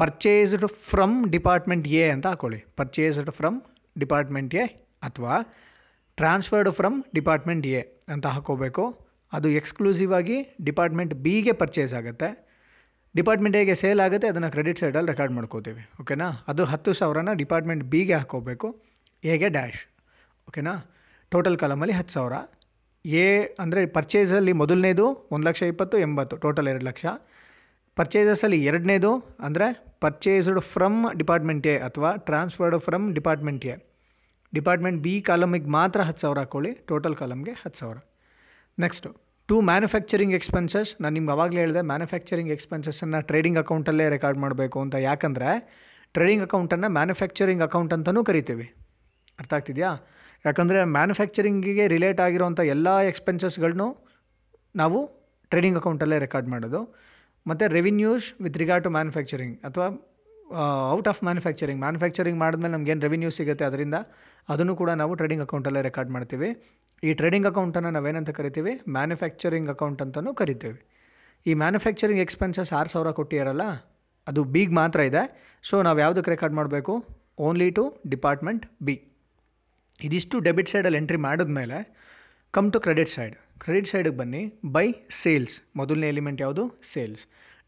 purchased 0.00 0.66
from 0.90 1.16
department 1.34 1.86
A 2.00 2.04
ಅಂತ 2.14 2.26
ಹಾಕ್ಕೊಳ್ಳಿ 2.32 2.60
ಪರ್ಚೇಸ್ಡ್ 2.80 3.30
ಫ್ರಮ್ 3.38 3.56
ಡಿಪಾರ್ಟ್ಮೆಂಟ್ 4.02 4.52
ಎ 4.62 4.64
ಅಥವಾ 5.06 5.34
ಟ್ರಾನ್ಸ್ಫರ್ಡ್ 6.18 6.70
ಫ್ರಮ್ 6.78 6.98
ಡಿಪಾರ್ಟ್ಮೆಂಟ್ 7.16 7.66
ಎ 7.66 7.80
ಅಂತ 8.14 8.26
ಹಾಕೋಬೇಕು. 8.34 8.84
ಅದು 9.32 9.48
ಎಕ್ಸ್ಕ್ಲೂಸಿವ್ 9.60 10.12
ಆಗಿ 10.18 10.36
ಡಿಪಾರ್ಟ್ಮೆಂಟ್ 10.68 11.14
ಬಿಗೆ 11.24 11.52
ಪರ್ಚೇಸ್ 11.62 11.92
ಆಗುತ್ತೆ. 11.98 12.28
ಡಿಪಾರ್ಟ್ಮೆಂಟ್ 13.16 13.56
ಎಗೆ 13.60 13.74
ಸೇಲ್ 13.82 14.00
ಆಗುತ್ತೆ, 14.04 14.26
ಅದನ್ನು 14.32 14.50
ಕ್ರೆಡಿಟ್ 14.54 14.80
ಸೈಡಲ್ಲಿ 14.82 15.10
ರೆಕಾರ್ಡ್ 15.12 15.34
ಮಾಡ್ಕೋತೀವಿ. 15.38 15.82
ಓಕೆನಾ 16.02 16.28
ಅದು 16.50 16.64
ಹತ್ತು 16.72 16.92
ಸಾವಿರನ 17.00 17.32
ಡಿಪಾರ್ಟ್ಮೆಂಟ್ 17.42 17.84
ಬಿಗೆ 17.94 18.16
ಹಾಕೋಬೇಕು. 18.20 18.68
ಎಗೆ 19.24 19.48
ಡ್ಯಾಶ್ 19.56 19.80
ಓಕೆನಾ 20.48 20.74
ಟೋಟಲ್ 21.32 21.58
ಕಾಲಮಲ್ಲಿ 21.62 21.94
ಹತ್ತು 21.98 22.14
ಸಾವಿರ. 22.16 22.34
ಎ 23.16 23.26
ಅಂದರೆ 23.60 23.86
ಪರ್ಚೇಸಲ್ಲಿ 23.86 24.52
ಮೊದಲನೇದು 24.52 25.28
ಒಂದು 25.30 25.48
ಲಕ್ಷ 25.48 25.62
ಇಪ್ಪತ್ತು, 25.62 25.98
ಎಂಬತ್ತು 25.98 26.36
ಟೋಟಲ್ 26.36 26.68
ಎರಡು 26.68 26.84
ಲಕ್ಷ. 26.84 27.06
ಪರ್ಚೇಸಸಲ್ಲಿ 27.96 28.64
ಎರಡನೇದು 28.64 29.36
ಅಂದರೆ 29.40 29.66
ಪರ್ಚೇಸ್ಡ್ 30.00 30.60
ಫ್ರಮ್ 30.60 31.18
ಡಿಪಾರ್ಟ್ಮೆಂಟ್ 31.18 31.66
ಎ 31.66 31.78
ಅಥವಾ 31.78 32.16
transferred 32.16 32.78
from 32.78 33.14
department 33.14 33.66
A. 33.66 33.76
Department 34.54 35.02
B 35.02 35.20
ಕಾಲಮಿಗೆ 35.20 35.66
ಮಾತ್ರ 35.66 36.00
ಹತ್ತು 36.00 36.20
ಸಾವಿರ 36.20 36.38
ಹಾಕ್ಕೊಳ್ಳಿ 36.38 36.72
ಟೋಟಲ್ 36.86 37.16
ಕಾಲಮ್ಗೆ 37.16 37.50
ಹತ್ತು 37.50 37.78
ಸಾವಿರ. 37.78 37.96
ನೆಕ್ಸ್ಟು 38.78 39.08
ಟು 39.48 39.60
ಮ್ಯಾನುಫ್ಯಾಕ್ಚರಿಂಗ್ 39.60 40.34
ಎಕ್ಸ್ಪೆನ್ಸಸ್ 40.34 41.02
ನಾನು 41.02 41.14
ನಿಮ್ಗೆ 41.14 41.32
ಅವಾಗಲೇ 41.32 41.60
ಹೇಳಿದೆ 41.60 41.80
ಮ್ಯಾನುಫ್ಯಾಕ್ಚರಿಂಗ್ 41.80 42.50
ಎಕ್ಸ್ಪೆನ್ಸಸ್ಸನ್ನು 42.50 43.20
ಟ್ರೇಡಿಂಗ್ 43.26 43.58
ಅಕೌಂಟಲ್ಲೇ 43.58 44.08
ರೆಕಾರ್ಡ್ 44.08 44.38
ಮಾಡಬೇಕು 44.38 44.80
ಅಂತ. 44.80 44.94
ಯಾಕಂದರೆ 44.94 45.50
ಟ್ರೇಡಿಂಗ್ 46.12 46.42
ಅಕೌಂಟನ್ನು 46.42 46.88
ಮ್ಯಾನುಫ್ಯಾಕ್ಚರಿಂಗ್ 46.88 47.62
ಅಕೌಂಟ್ 47.62 47.94
ಅಂತಲೂ 47.94 48.24
ಕರಿತೀವಿ. 48.24 48.74
ಅರ್ಥ 49.38 49.52
ಆಗ್ತಿದೆಯಾ? 49.54 49.90
ಯಾಕಂದರೆ 50.46 50.84
ಮ್ಯಾನುಫ್ಯಾಕ್ಚರಿಂಗಿಗೆ 50.84 51.86
ರಿಲೇಟ್ 51.86 52.20
ಆಗಿರೋಂಥ 52.20 52.60
ಎಲ್ಲ 52.74 52.88
ಎಕ್ಸ್ಪೆನ್ಸಸ್ಗಳನ್ನು 53.10 53.88
ನಾವು 54.76 54.98
ಟ್ರೇಡಿಂಗ್ 55.50 55.78
ಅಕೌಂಟಲ್ಲೇ 55.78 56.18
ರೆಕಾರ್ಡ್ 56.18 56.48
ಮಾಡೋದು. 56.48 56.80
ಮತ್ತು 57.46 57.66
revenues 57.68 58.26
with 58.42 58.56
regard 58.58 58.84
to 58.84 58.90
manufacturing 58.90 59.56
ಅಥವಾ 59.64 59.86
ಔಟ್ 60.90 61.08
ಆಫ್ 61.08 61.24
ಮ್ಯಾನುಫ್ಯಾಕ್ಚರಿಂಗ್ 61.24 61.80
ಮ್ಯಾನುಫ್ಯಾಕ್ಚರಿಂಗ್ 61.80 62.38
ಮಾಡಿದ್ಮೇಲೆ 62.38 62.90
ಏನು 62.90 63.00
ರೆವಿನ್ಯೂ 63.00 63.30
ಸಿಗುತ್ತೆ 63.30 63.64
ಅದರಿಂದ 63.64 63.96
ಅದನ್ನು 64.48 64.76
ಕೂಡ 64.76 64.90
ನಾವು 64.90 65.14
ಟ್ರೇಡಿಂಗ್ 65.14 65.42
ಅಕೌಂಟಲ್ಲೇ 65.42 65.82
ರೆಕಾರ್ಡ್ 65.82 66.10
ಮಾಡ್ತೀವಿ. 66.10 66.48
ಈ 67.02 67.14
ಟ್ರೇಡಿಂಗ್ 67.14 67.46
ಅಕೌಂಟನ್ನು 67.46 67.90
ನಾವೇನಂತ 67.90 68.30
ಕರಿತೀವಿ? 68.30 68.72
ಮ್ಯಾನುಫ್ಯಾಕ್ಚರಿಂಗ್ 68.88 69.70
ಅಕೌಂಟ್ 69.70 70.02
ಅಂತಲೂ 70.02 70.34
ಕರಿತೀವಿ. 70.34 70.78
ಈ 71.46 71.54
ಮ್ಯಾನುಫ್ಯಾಕ್ಚರಿಂಗ್ 71.54 72.20
ಎಕ್ಸ್ಪೆನ್ಸಸ್ 72.20 72.72
ಆರು 72.72 72.88
ಸಾವಿರ 72.88 73.10
ಕೊಟ್ಟಿರಲ್ಲ 73.10 73.62
ಅದು 74.26 74.44
ಬಿಗ್ 74.44 74.72
ಮಾತ್ರ 74.72 75.00
ಇದೆ. 75.00 75.22
ಸೊ 75.64 75.82
ನಾವು 75.82 75.98
ಯಾವುದಕ್ಕೆ 75.98 76.30
ರೆಕಾರ್ಡ್ 76.30 76.54
ಮಾಡಬೇಕು? 76.54 76.94
ಓನ್ಲಿ 77.38 77.70
ಟು 77.70 77.84
ಡಿಪಾರ್ಟ್ಮೆಂಟ್ 78.08 78.66
ಬಿ 78.82 78.94
ಇದಿಷ್ಟು 80.06 80.38
ಡೆಬಿಟ್ 80.38 80.68
ಸೈಡಲ್ಲಿ 80.68 80.98
ಎಂಟ್ರಿ 80.98 81.18
ಮಾಡಿದ್ಮೇಲೆ 81.18 81.78
come 82.50 82.72
to 82.72 82.80
credit 82.80 83.10
side 83.10 83.36
credit 83.58 83.88
ಸೈಡಿಗೆ 83.88 84.16
ಬನ್ನಿ. 84.16 84.54
ಬೈ 84.72 84.92
ಸೇಲ್ಸ್ 85.10 85.62
ಮೊದಲನೇ 85.76 86.08
ಎಲಿಮೆಂಟ್ 86.08 86.40
ಯಾವುದು? 86.40 86.80
ಸೇಲ್ಸ್ 86.92 87.22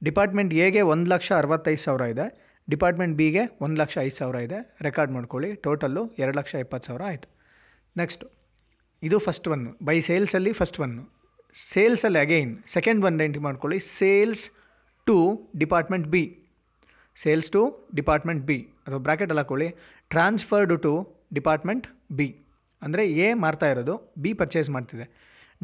ಡಿಪಾರ್ಟ್ಮೆಂಟ್ 0.05 0.55
ಎಗೆ 0.55 0.81
ಒಂದು 0.81 1.11
ಲಕ್ಷ 1.11 1.33
ಅರವತ್ತೈದು 1.33 1.83
ಸಾವಿರ 1.83 2.01
ಇದೆ. 2.01 2.27
ಡಿಪಾರ್ಟ್ಮೆಂಟ್ 2.71 3.17
ಬಿಗೆ 3.17 3.59
ಒಂದು 3.61 3.81
ಲಕ್ಷ 3.81 3.99
ಐದು 3.99 4.17
ಸಾವಿರ 4.17 4.37
ಇದೆ. 4.37 4.77
ರೆಕಾರ್ಡ್ 4.81 5.13
ಮಾಡ್ಕೊಳ್ಳಿ. 5.13 5.55
ಟೋಟಲ್ಲು 5.55 6.11
ಎರಡು 6.19 6.39
ಲಕ್ಷ 6.39 6.55
ಇಪ್ಪತ್ತು 6.55 6.87
ಸಾವಿರ 6.87 7.03
ಆಯಿತು. 7.03 7.29
ನೆಕ್ಸ್ಟು 7.97 8.31
ಇದು 9.03 9.19
ಫಸ್ಟ್ 9.19 9.49
ಒನ್ನು 9.49 9.77
ಬೈ 9.85 10.01
ಸೇಲ್ಸಲ್ಲಿ 10.01 10.53
ಫಸ್ಟ್ 10.53 10.81
ಒನ್ನು 10.81 11.03
ಸೇಲ್ಸಲ್ಲಿ 11.73 12.19
ಅಗೈನ್ 12.19 12.59
ಸೆಕೆಂಡ್ 12.67 13.05
ಒನ್ 13.05 13.21
ಎಂಟ್ರಿ 13.21 13.43
ಮಾಡ್ಕೊಳ್ಳಿ. 13.43 13.81
Sales 13.81 14.51
to 15.07 15.17
department 15.59 16.07
B 16.09 16.39
sales 17.17 17.51
to 17.51 17.91
department 17.95 18.47
B 18.47 18.59
ಅಥವಾ 18.87 18.99
ಬ್ರ್ಯಾಕೆಟಲ್ಲಿ 18.99 19.41
ಹಾಕೊಳ್ಳಿ. 19.41 19.75
Transferred 20.09 20.83
to 20.83 21.20
department 21.39 21.87
B. 22.19 22.29
ಅಂದರೆ 22.83 23.03
ಎ 23.25 23.27
ಮಾರ್ತಾ 23.45 23.67
ಇರೋದು, 23.73 23.95
ಬಿ 24.23 24.31
ಪರ್ಚೇಸ್ 24.41 24.71
ಮಾಡ್ತಿದೆ. 24.77 25.07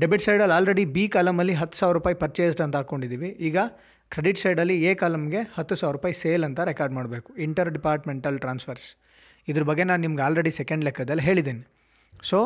ಡೆಬಿಟ್ 0.00 0.24
ಸೈಡಲ್ಲಿ 0.26 0.54
ಆಲ್ರೆಡಿ 0.56 0.84
ಬಿ 0.96 1.04
ಕಾಲಮಲ್ಲಿ 1.14 1.54
ಹತ್ತು 1.60 1.76
ಸಾವಿರ 1.80 1.94
ರೂಪಾಯಿ 1.98 2.16
ಪರ್ಚೇಸ್ಡ್ 2.22 2.62
ಅಂತ 2.64 2.76
ಹಾಕ್ಕೊಂಡಿದ್ದೀವಿ 2.80 3.30
ಈಗ 3.48 3.58
ಕ್ರೆಡಿಟ್ 4.12 4.40
ಸೈಡಲ್ಲಿ 4.42 4.74
ಎ 4.88 4.90
ಕಾಲಮ್ಗೆ 5.02 5.40
ಹತ್ತು 5.56 5.74
ಸಾವಿರ 5.80 5.94
ರೂಪಾಯಿ 5.96 6.14
ಸೇಲ್ 6.22 6.44
ಅಂತ 6.48 6.60
ರೆಕಾರ್ಡ್ 6.70 6.94
ಮಾಡಬೇಕು. 6.98 7.28
ಇಂಟರ್ 7.46 7.70
ಡಿಪಾರ್ಟ್ಮೆಂಟಲ್ 7.76 8.36
ಟ್ರಾನ್ಸ್ಫರ್ಸ್ 8.44 8.88
ಇದ್ರ 9.50 9.62
ಬಗ್ಗೆ 9.70 9.84
ನಾನು 9.90 10.02
ನಿಮ್ಗೆ 10.06 10.22
ಆಲ್ರೆಡಿ 10.26 10.52
ಸೆಕೆಂಡ್ 10.60 10.84
ಲೆಕ್ಕದಲ್ಲಿ 10.88 11.24
ಹೇಳಿದ್ದೀನಿ 11.28 11.64
ಸೊ 12.30 12.38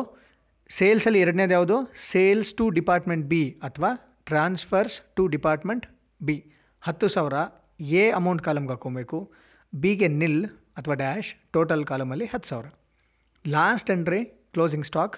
ಸೇಲ್ಸಲ್ಲಿ 0.69 1.19
ಎರಡನೇದು 1.25 1.53
ಯಾವುದು? 1.57 1.77
ಸೇಲ್ಸ್ 2.11 2.51
ಟು 2.59 2.65
ಡಿಪಾರ್ಟ್ಮೆಂಟ್ 2.79 3.25
ಬಿ 3.31 3.43
ಅಥವಾ 3.67 3.89
ಟ್ರಾನ್ಸ್ಫರ್ಸ್ 4.29 4.95
ಟು 5.17 5.23
ಡಿಪಾರ್ಟ್ಮೆಂಟ್ 5.35 5.85
ಬಿ 6.27 6.37
ಹತ್ತು 6.83 7.07
ಸಾವಿರ 7.15 7.37
ಎ 8.01 8.03
ಅಮೌಂಟ್ 8.19 8.43
ಕಾಲಮ್ಗೆ 8.47 8.71
ಹಾಕ್ಕೊಬೇಕು. 8.73 9.19
ಬಿಗೆ 9.73 10.09
ನಿಲ್ 10.21 10.43
ಅಥವಾ 10.79 10.95
ಡ್ಯಾಶ್ 11.01 11.29
ಟೋಟಲ್ 11.55 11.83
ಕಾಲಮಲ್ಲಿ 11.91 12.27
ಹತ್ತು 12.33 12.49
ಸಾವಿರ. 12.51 12.67
Last 13.47 13.91
entry 13.91 14.25
closing 14.25 14.85
stock 14.85 15.15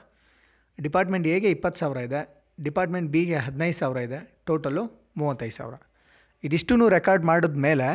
department 0.82 1.28
ಎಗೆ 1.28 1.50
ಇಪ್ಪತ್ತು 1.50 1.80
ಸಾವಿರ 1.80 1.98
ಇದೆ. 1.98 2.44
ಡಿಪಾರ್ಟ್ಮೆಂಟ್ 2.64 3.12
ಬಿಗೆ 3.12 3.36
ಹದಿನೈದು 3.36 3.78
ಸಾವಿರ 3.78 3.98
ಇದೆ. 3.98 4.44
ಟೋಟಲು 4.46 4.84
ಮೂವತ್ತೈದು 5.18 5.56
ಸಾವಿರ. 5.56 5.76
ಇದಿಷ್ಟೂ 6.44 6.90
ರೆಕಾರ್ಡ್ 6.90 7.26
ಮಾಡಿದ್ಮೇಲೆ 7.26 7.88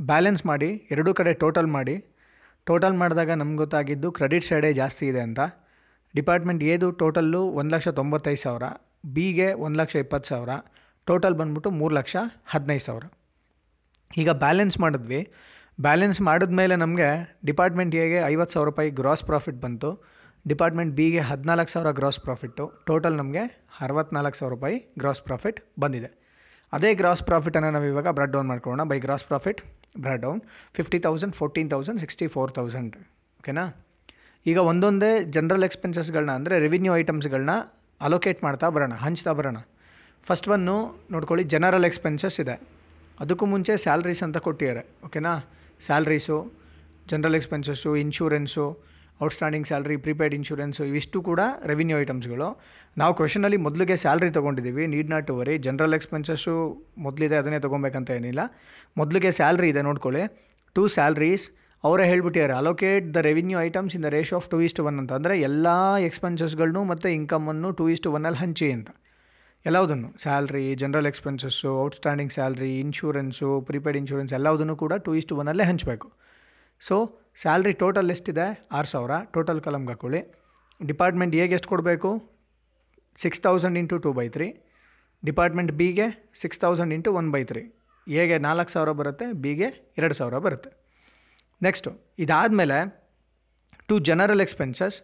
ಬ್ಯಾಲೆನ್ಸ್ 0.00 0.46
ಮಾಡಿ, 0.46 0.88
ಎರಡೂ 0.90 1.14
ಕಡೆ 1.14 1.32
ಟೋಟಲ್ 1.32 1.66
ಮಾಡಿ. 1.66 2.04
ಟೋಟಲ್ 2.66 2.94
ಮಾಡಿದಾಗ 2.94 3.30
ನಮ್ಗೆ 3.30 3.56
ಗೊತ್ತಾಗಿದ್ದು 3.56 4.12
ಕ್ರೆಡಿಟ್ 4.12 4.44
ಸೈಡೇ 4.44 4.72
ಜಾಸ್ತಿ 4.72 5.06
ಇದೆ 5.06 5.20
ಅಂತ. 5.20 5.40
ಡಿಪಾರ್ಟ್ಮೆಂಟ್ 6.14 6.62
ಎದು 6.62 6.90
ಟೋಟಲ್ಲು 6.90 7.42
ಒಂದು 7.42 7.74
ಲಕ್ಷ 7.74 7.88
ತೊಂಬತ್ತೈದು 7.88 8.36
ಸಾವಿರ. 8.36 8.62
ಬಿಗೆ 9.06 9.52
ಒಂದು 9.52 9.78
ಲಕ್ಷ 9.78 9.96
ಇಪ್ಪತ್ತು 9.96 10.28
ಸಾವಿರ. 10.28 10.48
ಟೋಟಲ್ 11.06 11.34
ಬಂದ್ಬಿಟ್ಟು 11.34 11.70
ಮೂರು 11.70 11.94
ಲಕ್ಷ 11.94 12.16
ಹದಿನೈದು 12.46 12.84
ಸಾವಿರ. 12.84 13.04
ಈಗ 14.16 14.30
ಬ್ಯಾಲೆನ್ಸ್ 14.30 14.80
ಮಾಡಿದ್ವಿ. 14.80 15.28
ಬ್ಯಾಲೆನ್ಸ್ 15.78 16.20
ಮಾಡಿದ್ಮೇಲೆ 16.20 16.74
ನಮಗೆ 16.82 17.06
ಡಿಪಾರ್ಟ್ಮೆಂಟ್ 17.48 17.94
ಎಗೆ 18.02 18.18
ಐವತ್ತು 18.32 18.54
ಸಾವಿರ 18.54 18.66
ರೂಪಾಯಿ 18.70 18.90
ಗ್ರಾಸ್ 18.98 19.22
ಪ್ರಾಫಿಟ್ 19.28 19.58
ಬಂತು. 19.64 19.88
ಡಿಪಾರ್ಟ್ಮೆಂಟ್ 20.50 20.92
ಬಿಗೆ 20.98 21.22
ಹದಿನಾಲ್ಕು 21.30 21.70
ಸಾವಿರ 21.72 21.90
ಗ್ರಾಸ್ 21.98 22.18
ಪ್ರಾಫಿಟ್ಟು 22.26 22.64
ಟೋಟಲ್ 22.88 23.16
ನಮಗೆ 23.20 23.42
ಅರವತ್ನಾಲ್ಕು 23.86 24.38
ಸಾವಿರ 24.40 24.52
ರೂಪಾಯಿ 24.54 24.76
ಗ್ರಾಸ್ 25.02 25.22
ಪ್ರಾಫಿಟ್ 25.28 25.58
ಬಂದಿದೆ. 25.82 26.10
ಅದೇ 26.72 26.90
ಗ್ರಾಸ್ 27.00 27.22
ಪ್ರಾಫಿಟನ್ನು 27.30 27.70
ನಾವು 27.76 27.86
ಇವಾಗ 27.92 28.08
ಬ್ರೆಡ್ 28.18 28.32
ಡೌನ್ 28.34 28.48
ಮಾಡ್ಕೊಳ್ಳೋಣ. 28.52 28.84
By 28.90 28.98
gross 29.06 29.24
profit 29.30 29.60
break 30.04 30.22
down 30.26 30.40
fifty 30.76 30.98
thousand 31.06 31.34
fourteen 31.40 31.70
thousand 31.74 32.00
sixty 32.04 32.28
four 32.34 32.52
thousand 32.58 32.94
ಓಕೆನಾ 33.40 33.64
ಈಗ 34.46 34.58
ಒಂದೊಂದೇ 34.70 35.10
ಜನರಲ್ 35.36 35.66
ಎಕ್ಸ್ಪೆನ್ಸಸ್ಗಳನ್ನ 35.68 36.32
ಅಂದರೆ 36.38 36.54
ರೆವಿನ್ಯೂ 36.66 36.92
ಐಟಮ್ಸ್ಗಳನ್ನ 37.02 37.52
ಅಲೋಕೇಟ್ 38.00 38.40
ಮಾಡ್ತಾ 38.44 38.68
ಬರೋಣ, 38.76 38.94
ಹಂಚ್ತಾ 39.04 39.32
ಬರೋಣ. 39.38 39.58
ಫಸ್ಟ್ 40.28 40.48
ಒನ್ನು 40.54 40.76
ನೋಡ್ಕೊಳ್ಳಿ 41.14 41.44
ಜನರಲ್ 41.54 41.86
ಎಕ್ಸ್ಪೆನ್ಸಸ್ 41.90 42.38
ಇದೆ. 42.44 42.56
ಅದಕ್ಕೂ 43.22 43.44
ಮುಂಚೆ 43.52 43.72
ಸ್ಯಾಲ್ರೀಸ್ 43.84 44.22
ಅಂತ 44.26 44.38
ಕೊಟ್ಟಿದ್ದಾರೆ. 44.46 44.82
ಓಕೆನಾ 45.06 45.32
salaries, 45.80 46.52
general 47.08 47.34
expenses, 47.34 47.96
insurance, 47.96 48.64
outstanding 49.22 49.66
salary 49.66 49.96
prepaid 49.96 50.34
insurance, 50.34 50.84
ಇವಿಷ್ಟು 50.84 51.22
ಕೂಡ 51.22 51.40
ರೆವಿನ್ಯೂ 51.66 51.98
ಐಟಮ್ಸ್ಗಳು. 51.98 52.48
ನಾವು 52.98 53.14
ಕ್ವೆಶನಲ್ಲಿ 53.14 53.56
ಮೊದಲಿಗೆ 53.56 53.96
ಸ್ಯಾಲ್ರಿ 53.96 54.30
ತೊಗೊಂಡಿದ್ದೀವಿ, 54.30 54.86
need 54.86 55.10
not 55.10 55.26
to 55.26 55.36
worry. 55.36 55.58
General 55.58 55.94
expenses 55.94 56.84
ಮೊದಲಿದೆ, 56.98 57.36
ಅದನ್ನೇ 57.36 57.58
ತೊಗೊಬೇಕಂತ 57.58 58.10
ಏನಿಲ್ಲ. 58.10 58.40
ಮೊದಲಿಗೆ 58.96 59.30
ಸ್ಯಾಲ್ರಿ 59.30 59.68
ಇದೆ, 59.68 59.82
ನೋಡ್ಕೊಳ್ಳಿ. 59.82 60.24
ಟು 60.76 60.88
ಸ್ಯಾಲ್ರೀಸ್, 60.88 61.50
ಅವರೇ 61.84 62.08
ಹೇಳ್ಬಿಟ್ಟಿದ್ದಾರೆ 62.08 62.52
allocate 62.52 63.14
the 63.14 63.16
revenue 63.16 63.60
items 63.60 63.94
in 63.94 64.02
the 64.02 64.06
ratio 64.06 64.32
of 64.32 64.48
two 64.48 64.60
is to 64.60 64.80
one 64.80 64.98
ಅಂತ. 64.98 65.12
ಅಂದರೆ 65.12 65.40
ಎಲ್ಲ 65.40 65.66
ಎಕ್ಸ್ಪೆನ್ಸಸ್ಗಳನ್ನು 65.98 66.84
ಮತ್ತು 66.84 67.08
ಇನ್ಕಮನ್ನು 67.08 67.72
ಟು 67.72 67.84
ಒನ್ನಲ್ಲಿ 68.12 68.38
ಹಂಚಿ 68.38 68.72
ಅಂತ. 68.72 68.90
ಎಲ್ಲವುದನ್ನು 69.68 70.08
salary 70.22 70.62
general 70.80 71.06
expenses 71.06 71.70
outstanding 71.82 72.32
salary 72.32 72.80
insurance 72.80 73.60
prepaid 73.68 73.98
insurance 74.00 74.32
ಎಲ್ಲವುದನ್ನು 74.32 74.74
ಕೂಡ 74.82 74.92
ಟು 75.06 75.14
ಇಸ್ಟ್ 75.14 75.32
ಒನ್ನಲ್ಲೇ 75.32 75.64
ಹಂಚಬೇಕು. 75.64 76.08
ಸೊ 76.80 76.96
ಸ್ಯಾಲ್ರಿ 77.42 77.72
ಟೋಟಲ್ 77.82 78.10
ಎಷ್ಟಿದೆ? 78.10 78.46
ಆರು 78.72 78.86
ಸಾವಿರ. 78.86 79.12
ಟೋಟಲ್ 79.34 79.60
ಕಲಮ್ಗೆ 79.60 79.92
ಹಾಕೊಳ್ಳಿ. 79.92 80.20
ಡಿಪಾರ್ಟ್ಮೆಂಟ್ 80.86 81.34
ಎಗೆ 81.34 81.54
ಎಷ್ಟು 81.54 81.68
ಕೊಡಬೇಕು? 81.68 82.10
Six 83.22 83.40
thousand 83.40 83.78
into 83.78 83.98
two 83.98 84.12
by 84.12 84.26
three 84.28 84.48
department 85.24 85.72
ಬಿಗೆ 85.80 86.06
six 86.42 86.60
thousand 86.60 86.94
into 86.94 87.10
one 87.20 87.32
by 87.32 87.42
three 87.44 87.62
ಎಗೆ 88.06 88.38
ನಾಲ್ಕು 88.38 88.70
ಸಾವಿರ 88.70 88.90
ಬರುತ್ತೆ 89.00 89.26
ಬಿಗೆ 89.44 89.68
ಎರಡು 89.98 90.14
ಸಾವಿರ 90.14 90.38
ಬರುತ್ತೆ. 90.46 90.70
ನೆಕ್ಸ್ಟು 91.62 91.90
ಇದಾದಮೇಲೆ 92.18 92.78
ಟು 93.88 93.94
ಜನರಲ್ 94.10 94.40
ಎಕ್ಸ್ಪೆನ್ಸಸ್ 94.40 94.96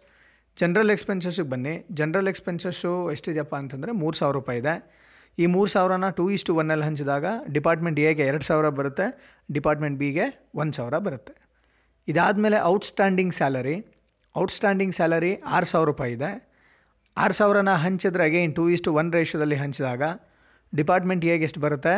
ಜನರಲ್ 0.59 0.91
ಎಕ್ಸ್ಪೆನ್ಸಸ್ಸಿಗೆ 0.91 1.49
ಬನ್ನಿ. 1.49 1.85
ಜನರಲ್ 1.99 2.27
ಎಕ್ಸ್ಪೆನ್ಸಸ್ಸು 2.27 3.11
ಎಷ್ಟಿದೆಯಪ್ಪ 3.11 3.55
ಅಂತಂದರೆ 3.55 3.91
ಮೂರು 3.91 4.17
ಸಾವಿರ 4.17 4.35
ರೂಪಾಯಿ 4.35 4.59
ಇದೆ. 4.59 4.73
ಈ 5.39 5.45
ಮೂರು 5.45 5.69
ಸಾವಿರನ 5.69 6.09
ಟೂ 6.09 6.29
ಇಸ್ಟು 6.29 6.55
ಒನ್ನಲ್ಲಿ 6.55 6.85
ಹಂಚಿದಾಗ 6.85 7.25
ಡಿಪಾರ್ಟ್ಮೆಂಟ್ 7.51 7.99
ಎಗೆ 7.99 8.25
ಎರಡು 8.25 8.43
ಸಾವಿರ 8.43 8.69
ಬರುತ್ತೆ 8.69 9.05
ಡಿಪಾರ್ಟ್ಮೆಂಟ್ 9.51 9.97
ಬಿಗೆ 9.99 10.25
ಒಂದು 10.55 10.73
ಸಾವಿರ 10.73 10.97
ಬರುತ್ತೆ. 10.97 11.33
ಇದಾದಮೇಲೆ 12.07 12.59
ಔಟ್ಸ್ಟ್ಯಾಂಡಿಂಗ್ 12.59 13.33
ಸ್ಯಾಲರಿ 13.33 13.75
ಔಟ್ಸ್ಟ್ಯಾಂಡಿಂಗ್ 14.37 14.95
ಸ್ಯಾಲರಿ 14.95 15.35
ಆರು 15.55 15.65
ಸಾವಿರ 15.65 15.87
ರೂಪಾಯಿ 15.87 16.13
ಇದೆ. 16.13 16.31
ಆರು 17.17 17.33
ಸಾವಿರನ 17.33 17.71
ಹಂಚಿದ್ರೆ 17.75 18.23
again 18.23 18.55
two 18.55 18.69
is to 18.69 18.93
one 18.93 19.13
ರೇಷದಲ್ಲಿ 19.13 19.55
ಹಂಚಿದಾಗ 19.55 20.03
ಡಿಪಾರ್ಟ್ಮೆಂಟ್ 20.75 21.25
ಎಗೆ 21.25 21.43
ಎಷ್ಟು 21.43 21.59
ಬರುತ್ತೆ? 21.59 21.95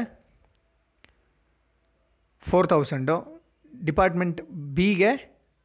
ಫೋರ್ 2.49 2.67
ತೌಸಂಡು 2.67 3.15
ಡಿಪಾರ್ಟ್ಮೆಂಟ್ 3.85 4.41
ಬಿಗೆ 4.75 5.11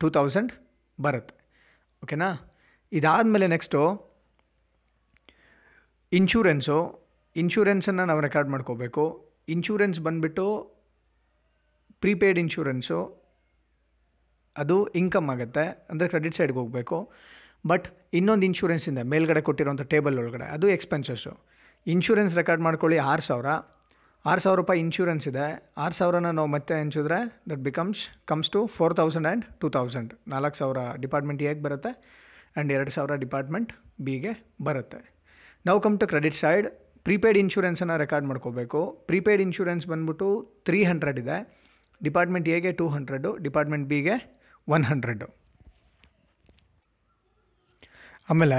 ಟೂ 0.00 0.11
ತೌಸಂಡ್ 0.11 0.52
ಬರುತ್ತೆ. 1.00 1.35
ಓಕೆನಾ 2.04 2.28
ಇದಾದಮೇಲೆ 2.92 3.47
ನೆಕ್ಸ್ಟು 3.47 3.80
ಇನ್ಶೂರೆನ್ಸು. 6.12 7.07
ಇನ್ಶೂರೆನ್ಸನ್ನು 7.37 8.04
ನಾವು 8.04 8.21
ರೆಕಾರ್ಡ್ 8.21 8.50
ಮಾಡ್ಕೋಬೇಕು. 8.50 9.30
ಇನ್ಶೂರೆನ್ಸ್ 9.49 10.00
ಬಂದುಬಿಟ್ಟು 10.00 10.75
ಪ್ರೀಪೇಯ್ಡ್ 12.00 12.38
ಇನ್ಶೂರೆನ್ಸು. 12.38 13.18
ಅದು 14.57 14.87
ಇನ್ಕಮ್ 14.87 15.30
ಆಗುತ್ತೆ. 15.30 15.87
ಅಂದರೆ 15.90 16.09
ಕ್ರೆಡಿಟ್ 16.09 16.35
ಸೈಡ್ಗೆ 16.35 16.59
ಹೋಗಬೇಕು. 16.59 17.12
ಬಟ್ 17.66 17.88
ಇನ್ನೊಂದು 18.12 18.47
ಇನ್ಶೂರೆನ್ಸ್ 18.47 18.88
ಇದೆ. 18.88 19.02
ಮೇಲ್ಗಡೆ 19.02 19.40
ಕೊಟ್ಟಿರೋಂಥ 19.40 19.83
ಟೇಬಲ್ 19.83 20.18
ಒಳಗಡೆ. 20.18 20.45
ಅದು 20.45 20.68
ಎಕ್ಸ್ಪೆನ್ಸಸ್ಸು. 20.68 21.38
ಇನ್ಶೂರೆನ್ಸ್ 21.87 22.37
ರೆಕಾರ್ಡ್ 22.37 22.62
ಮಾಡ್ಕೊಳ್ಳಿ 22.62 22.99
ಆರು 22.99 23.23
ಸಾವಿರ. 23.23 23.47
ಆರು 24.25 24.40
ಸಾವಿರ 24.40 24.57
ರೂಪಾಯಿ 24.57 24.80
ಇನ್ಶೂರೆನ್ಸ್ 24.80 25.28
ಇದೆ. 25.28 25.73
ಆರು 25.76 25.95
ಸಾವಿರನ 25.95 26.30
ನಾವು 26.30 26.49
ಮತ್ತೆ 26.49 26.75
ಹಂಚಿದ್ರೆ 26.75 27.42
that 27.50 27.59
becomes, 27.59 28.26
comes 28.26 28.50
to 28.50 28.66
four 28.66 28.97
thousand 28.97 29.26
and 29.26 29.45
two 29.61 29.68
thousand. 29.68 30.14
ನಾಲ್ಕು 30.28 30.57
ಸಾವಿರ 30.57 30.78
ಡಿಪಾರ್ಟ್ಮೆಂಟ್ 30.97 31.42
ಹೇಗೆ 31.42 31.62
ಬರುತ್ತೆ? 31.62 32.18
ಆ್ಯಂಡ್ 32.57 32.73
ಎರಡು 32.73 32.90
ಸಾವಿರ 32.90 33.14
ಡಿಪಾರ್ಟ್ಮೆಂಟ್ 33.25 33.73
ಬಿಗೆ 34.00 34.33
ಬರುತ್ತೆ. 34.62 35.00
ನಾವು 35.67 35.81
come 35.81 35.97
to 36.00 36.07
credit 36.07 36.35
side 36.35 36.67
prepaid 37.05 37.38
ಇನ್ಶೂರೆನ್ಸನ್ನು 37.38 37.97
record 37.97 38.26
ಮಾಡ್ಕೋಬೇಕು. 38.26 38.81
ಪ್ರೀಪೇಯ್ಡ್ 39.09 39.43
ಇನ್ಶೂರೆನ್ಸ್ 39.43 39.87
ಬಂದ್ಬಿಟ್ಟು 39.87 40.28
ತ್ರೀ 40.64 40.85
ಹಂಡ್ರೆಡ್ 40.85 41.19
ಇದೆ. 41.19 41.37
ಡಿಪಾರ್ಟ್ಮೆಂಟ್ 42.02 42.49
ಎಗೆ 42.49 42.73
ಟೂ 42.73 42.88
ಹಂಡ್ರೆಡು 42.88 43.37
ಡಿಪಾರ್ಟ್ಮೆಂಟ್ 43.37 43.87
ಬಿಗೆ 43.88 44.17
ಒನ್ 44.69 44.85
ಹಂಡ್ರೆಡು 44.85 45.26
ಆಮೇಲೆ 48.31 48.59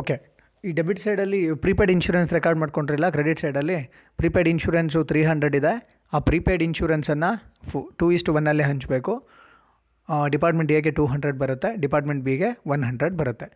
ಓಕೆ 0.00 0.16
ಈ 0.64 0.72
ಡೆಬಿಟ್ 0.78 1.00
ಸೈಡಲ್ಲಿ 1.00 1.40
ಪ್ರೀಪೇಯ್ಡ್ 1.64 1.92
ಇನ್ಶೂರೆನ್ಸ್ 1.92 2.32
ರೆಕಾರ್ಡ್ 2.32 2.58
ಮಾಡ್ಕೊಂಡ್ರಿಲ್ಲ 2.60 3.06
ಕ್ರೆಡಿಟ್ 3.10 3.40
ಸೈಡಲ್ಲಿ 3.40 3.78
ಪ್ರೀಪೇಯ್ಡ್ 4.16 4.48
ಇನ್ಶೂರೆನ್ಸು 4.48 5.00
ತ್ರೀ 5.04 5.20
ಹಂಡ್ರೆಡ್ 5.24 5.56
ಇದೆ. 5.56 5.72
ಆ 6.12 6.18
ಪ್ರೀಪೇಯ್ಡ್ 6.18 6.62
ಇನ್ಶೂರೆನ್ಸನ್ನು 6.62 7.30
ಫು 7.70 7.78
ಟೂ 7.98 8.06
ಇಸ್ಟು 8.10 8.34
ಒನ್ನಲ್ಲೇ 8.34 8.64
ಹಂಚಬೇಕು. 8.64 9.14
ಡಿಪಾರ್ಟ್ಮೆಂಟ್ 10.34 10.70
ಎಗೆ 10.78 10.92
ಟೂ 10.98 11.04
ಹಂಡ್ರೆಡ್ 11.12 11.38
ಬರುತ್ತೆ 11.42 11.70
ಡಿಪಾರ್ಟ್ಮೆಂಟ್ 11.84 12.22
ಬಿಗೆ 12.28 12.50
ಒನ್ 12.74 12.84
ಹಂಡ್ರೆಡ್ 12.88 13.16
ಬರುತ್ತೆ. 13.20 13.48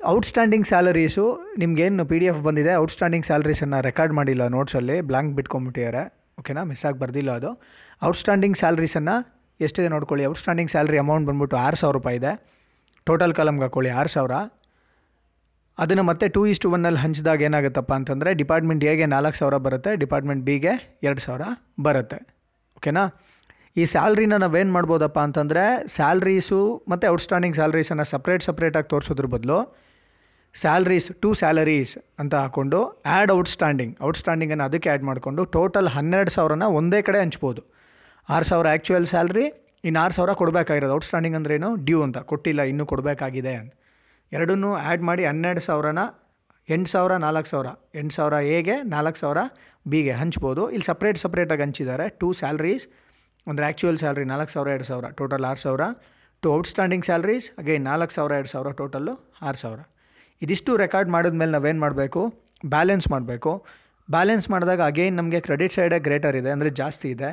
ಔಟ್ಸ್ಟ್ಯಾಂಡಿಂಗ್ 0.00 0.66
ಸ್ಯಾಲರೀಸು 0.70 1.24
ನಿಮ್ಗೇನು 1.62 2.04
ಪಿ 2.10 2.16
ಡಿ 2.22 2.26
ಎಫ್ 2.30 2.40
ಬಂದಿದೆ 2.46 2.72
ಔಟ್ಸ್ಟ್ಯಾಂಡಿಂಗ್ 2.82 3.26
ಸ್ಯಾಲರೀಸನ್ನು 3.28 3.78
ರೆಕಾರ್ಡ್ 3.88 4.14
ಮಾಡಿಲ್ಲ 4.18 4.46
ನೋಟ್ಸಲ್ಲಿ 4.56 4.96
ಬ್ಲಾಂಕ್ 5.10 5.32
ಬಿಟ್ಕೊಂಬಿಟ್ಟಿದ್ದಾರೆ 5.38 6.02
ಓಕೆನಾ 6.40 6.62
ಮಿಸ್ 6.70 6.82
ಆಗಿ 6.88 6.98
ಬರ್ದಿಲ್ಲ 7.02 7.30
ಅದು. 7.40 7.50
ಔಟ್ಸ್ಟ್ಯಾಂಡಿಂಗ್ 8.08 8.56
ಸ್ಯಾಲರೀಸನ್ನು 8.62 9.16
ಎಷ್ಟಿದೆ 9.60 9.88
ನೋಡ್ಕೊಳ್ಳಿ 9.94 10.24
ಔಟ್ಸ್ಟ್ಯಾಂಡಿಂಗ್ 10.30 10.70
ಸ್ಯಾಲ್ರಿ 10.74 10.98
ಅಮೌಂಟ್ 11.04 11.26
ಬಂದ್ಬಿಟ್ಟು 11.28 11.56
ಆರು 11.66 11.76
ಸಾವಿರ 11.82 11.94
ರೂಪಾಯಿ 11.98 12.16
ಇದೆ. 12.20 12.32
ಟೋಟಲ್ 13.08 13.34
ಕಾಲಮ್ಗೆ 13.38 13.64
ಹಾಕೊಳ್ಳಿ, 13.66 13.90
ಆರು 14.00 14.10
ಸಾವಿರ. 14.16 14.34
ಅದನ್ನು 15.78 16.04
ಮತ್ತೆ 16.10 16.26
ಟೂ 16.34 16.40
ಇಸ್ಟು 16.52 16.66
ಒನ್ನಲ್ಲಿ 16.76 17.00
ಹಂಚಿದಾಗ 17.04 17.42
ಏನಾಗುತ್ತಪ್ಪ 17.48 17.92
ಅಂತಂದರೆ 17.98 18.30
ಡಿಪಾರ್ಟ್ಮೆಂಟ್ 18.40 18.82
ಎಗೆ 18.92 19.06
ನಾಲ್ಕು 19.14 19.36
ಸಾವಿರ 19.40 19.56
ಬರುತ್ತೆ 19.66 19.90
ಡಿಪಾರ್ಟ್ಮೆಂಟ್ 20.02 20.42
ಬಿಗೆ 20.48 20.72
ಎರಡು 21.06 21.22
ಸಾವಿರ 21.26 21.44
ಬರುತ್ತೆ. 21.86 22.18
ಓಕೆನಾ 22.78 23.04
ಈ 23.80 23.84
ಸ್ಯಾಲ್ರಿನ 23.92 24.34
ನಾವೇನು 24.42 24.72
ಮಾಡ್ಬೋದಪ್ಪ 24.76 25.18
ಅಂತಂದರೆ 25.26 25.62
ಸ್ಯಾಲ್ರೀಸು 25.94 26.58
ಮತ್ತು 26.92 27.06
ಔಟ್ಸ್ಟ್ಯಾಂಡಿಂಗ್ 27.12 27.56
ಸ್ಯಾಲ್ರೀಸನ್ನು 27.58 28.04
ಸಪ್ರೇಟ್ 28.10 28.42
ಸಪ್ರೇಟಾಗಿ 28.48 28.88
ತೋರಿಸೋದ್ರ 28.92 29.26
ಬದಲು 29.34 29.58
ಸ್ಯಾಲ್ರೀಸ್, 30.54 31.06
ಟು 31.22 31.28
ಸ್ಯಾಲರೀಸ್ 31.40 31.94
ಅಂತ 32.22 32.34
ಹಾಕ್ಕೊಂಡು 32.42 32.78
ಆ್ಯಡ್ 33.12 33.30
ಔಟ್ಸ್ಟ್ಯಾಂಡಿಂಗ್. 33.36 33.94
ಔಟ್ಸ್ಟ್ಯಾಂಡಿಂಗನ್ನು 34.08 34.64
ಅದಕ್ಕೆ 34.68 34.88
ಆ್ಯಡ್ 34.92 35.04
ಮಾಡಿಕೊಂಡು 35.10 35.42
ಟೋಟಲ್ 35.54 35.88
ಹನ್ನೆರಡು 35.94 36.32
ಸಾವಿರನ 36.34 36.64
ಒಂದೇ 36.78 37.00
ಕಡೆ 37.06 37.18
ಹಂಚ್ಬೋದು. 37.24 37.62
ಆರು 38.28 38.46
ಸಾವಿರ 38.50 38.66
ಆ್ಯಕ್ಚುಯಲ್ 38.72 39.06
ಸ್ಯಾಲ್ರಿ 39.12 39.44
ಇನ್ನು 39.88 39.98
ಆರು 40.02 40.14
ಸಾವಿರ 40.16 40.32
ಕೊಡಬೇಕಾಗಿರೋದು. 40.40 40.94
ಔಟ್ಸ್ಟ್ಯಾಂಡಿಂಗ್ 40.98 41.36
ಅಂದ್ರೇನು 41.38 41.70
ಡ್ಯೂ 41.86 42.00
ಅಂತ. 42.06 42.18
ಕೊಟ್ಟಿಲ್ಲ, 42.32 42.60
ಇನ್ನೂ 42.72 42.84
ಕೊಡಬೇಕಾಗಿದೆ 42.92 43.54
ಅಂತ. 43.60 43.72
ಎರಡನ್ನೂ 44.32 44.72
ಆ್ಯಡ್ 44.82 45.04
ಮಾಡಿ 45.08 45.24
ಹನ್ನೆರಡು 45.30 45.62
ಸಾವಿರನ 45.68 46.02
ಎಂಟು 46.68 46.90
ಸಾವಿರ, 46.94 47.12
ನಾಲ್ಕು 47.26 47.48
ಸಾವಿರ. 47.52 47.68
ಎಂಟು 48.00 48.14
ಸಾವಿರ 48.18 48.36
ಎಗೆ, 48.58 48.76
ನಾಲ್ಕು 48.96 49.18
ಸಾವಿರ 49.22 49.40
ಬಿಗೆ 49.92 50.12
ಹಂಚ್ಬೋದು. 50.20 50.64
ಇಲ್ಲಿ 50.74 50.88
ಸಪ್ರೇಟ್ 50.90 51.18
ಸಪ್ರೇಟಾಗಿ 51.24 51.64
ಹಂಚಿದ್ದಾರೆ. 51.66 52.06
ಟೂ 52.20 52.28
ಸ್ಯಾಲ್ರೀಸ್ 52.42 52.86
ಅಂದರೆ 53.50 53.64
ಆ್ಯಕ್ಚುಯಲ್ 53.68 53.98
ಸ್ಯಾಲ್ರಿ 54.02 54.24
ನಾಲ್ಕು 54.32 54.52
ಸಾವಿರ, 54.54 54.68
ಎರಡು 54.76 54.88
ಸಾವಿರ 54.90 55.06
ಟೋಟಲ್ 55.20 55.44
ಆರು 55.50 55.60
ಸಾವಿರ. 55.64 55.84
ಟು 56.42 56.48
ಔಟ್ಸ್ಟ್ಯಾಂಡಿಂಗ್ 56.58 57.06
ಸ್ಯಾಲ್ರೀಸ್ 57.08 57.46
ಅಗೈನ್ 57.62 57.84
ನಾಲ್ಕು 57.90 58.14
ಸಾವಿರ, 58.16 58.32
ಎರಡು 58.40 58.50
ಸಾವಿರ 58.54 58.70
ಟೋಟಲ್ಲು 58.80 59.14
ಆರು 59.48 59.58
ಸಾವಿರ. 59.62 59.80
ಇದಿಷ್ಟು 60.44 60.70
ರೆಕಾರ್ಡ್ 60.84 61.10
ಮಾಡಿದ್ಮೇಲೆ 61.14 61.52
ನಾವೇನು 61.56 61.80
ಮಾಡಬೇಕು? 61.84 62.22
ಬ್ಯಾಲೆನ್ಸ್ 62.74 63.06
ಮಾಡಬೇಕು. 63.14 63.52
ಬ್ಯಾಲೆನ್ಸ್ 64.08 64.46
ಮಾಡಿದಾಗ 64.52 64.80
ಅಗೈನ್ 64.92 65.16
ನಮಗೆ 65.20 65.40
ಕ್ರೆಡಿಟ್ 65.46 65.74
ಸೈಡೇ 65.76 65.98
ಗ್ರೇಟರ್ 66.06 66.36
ಇದೆ, 66.40 66.50
ಅಂದರೆ 66.54 66.70
ಜಾಸ್ತಿ 66.80 67.08
ಇದೆ. 67.16 67.30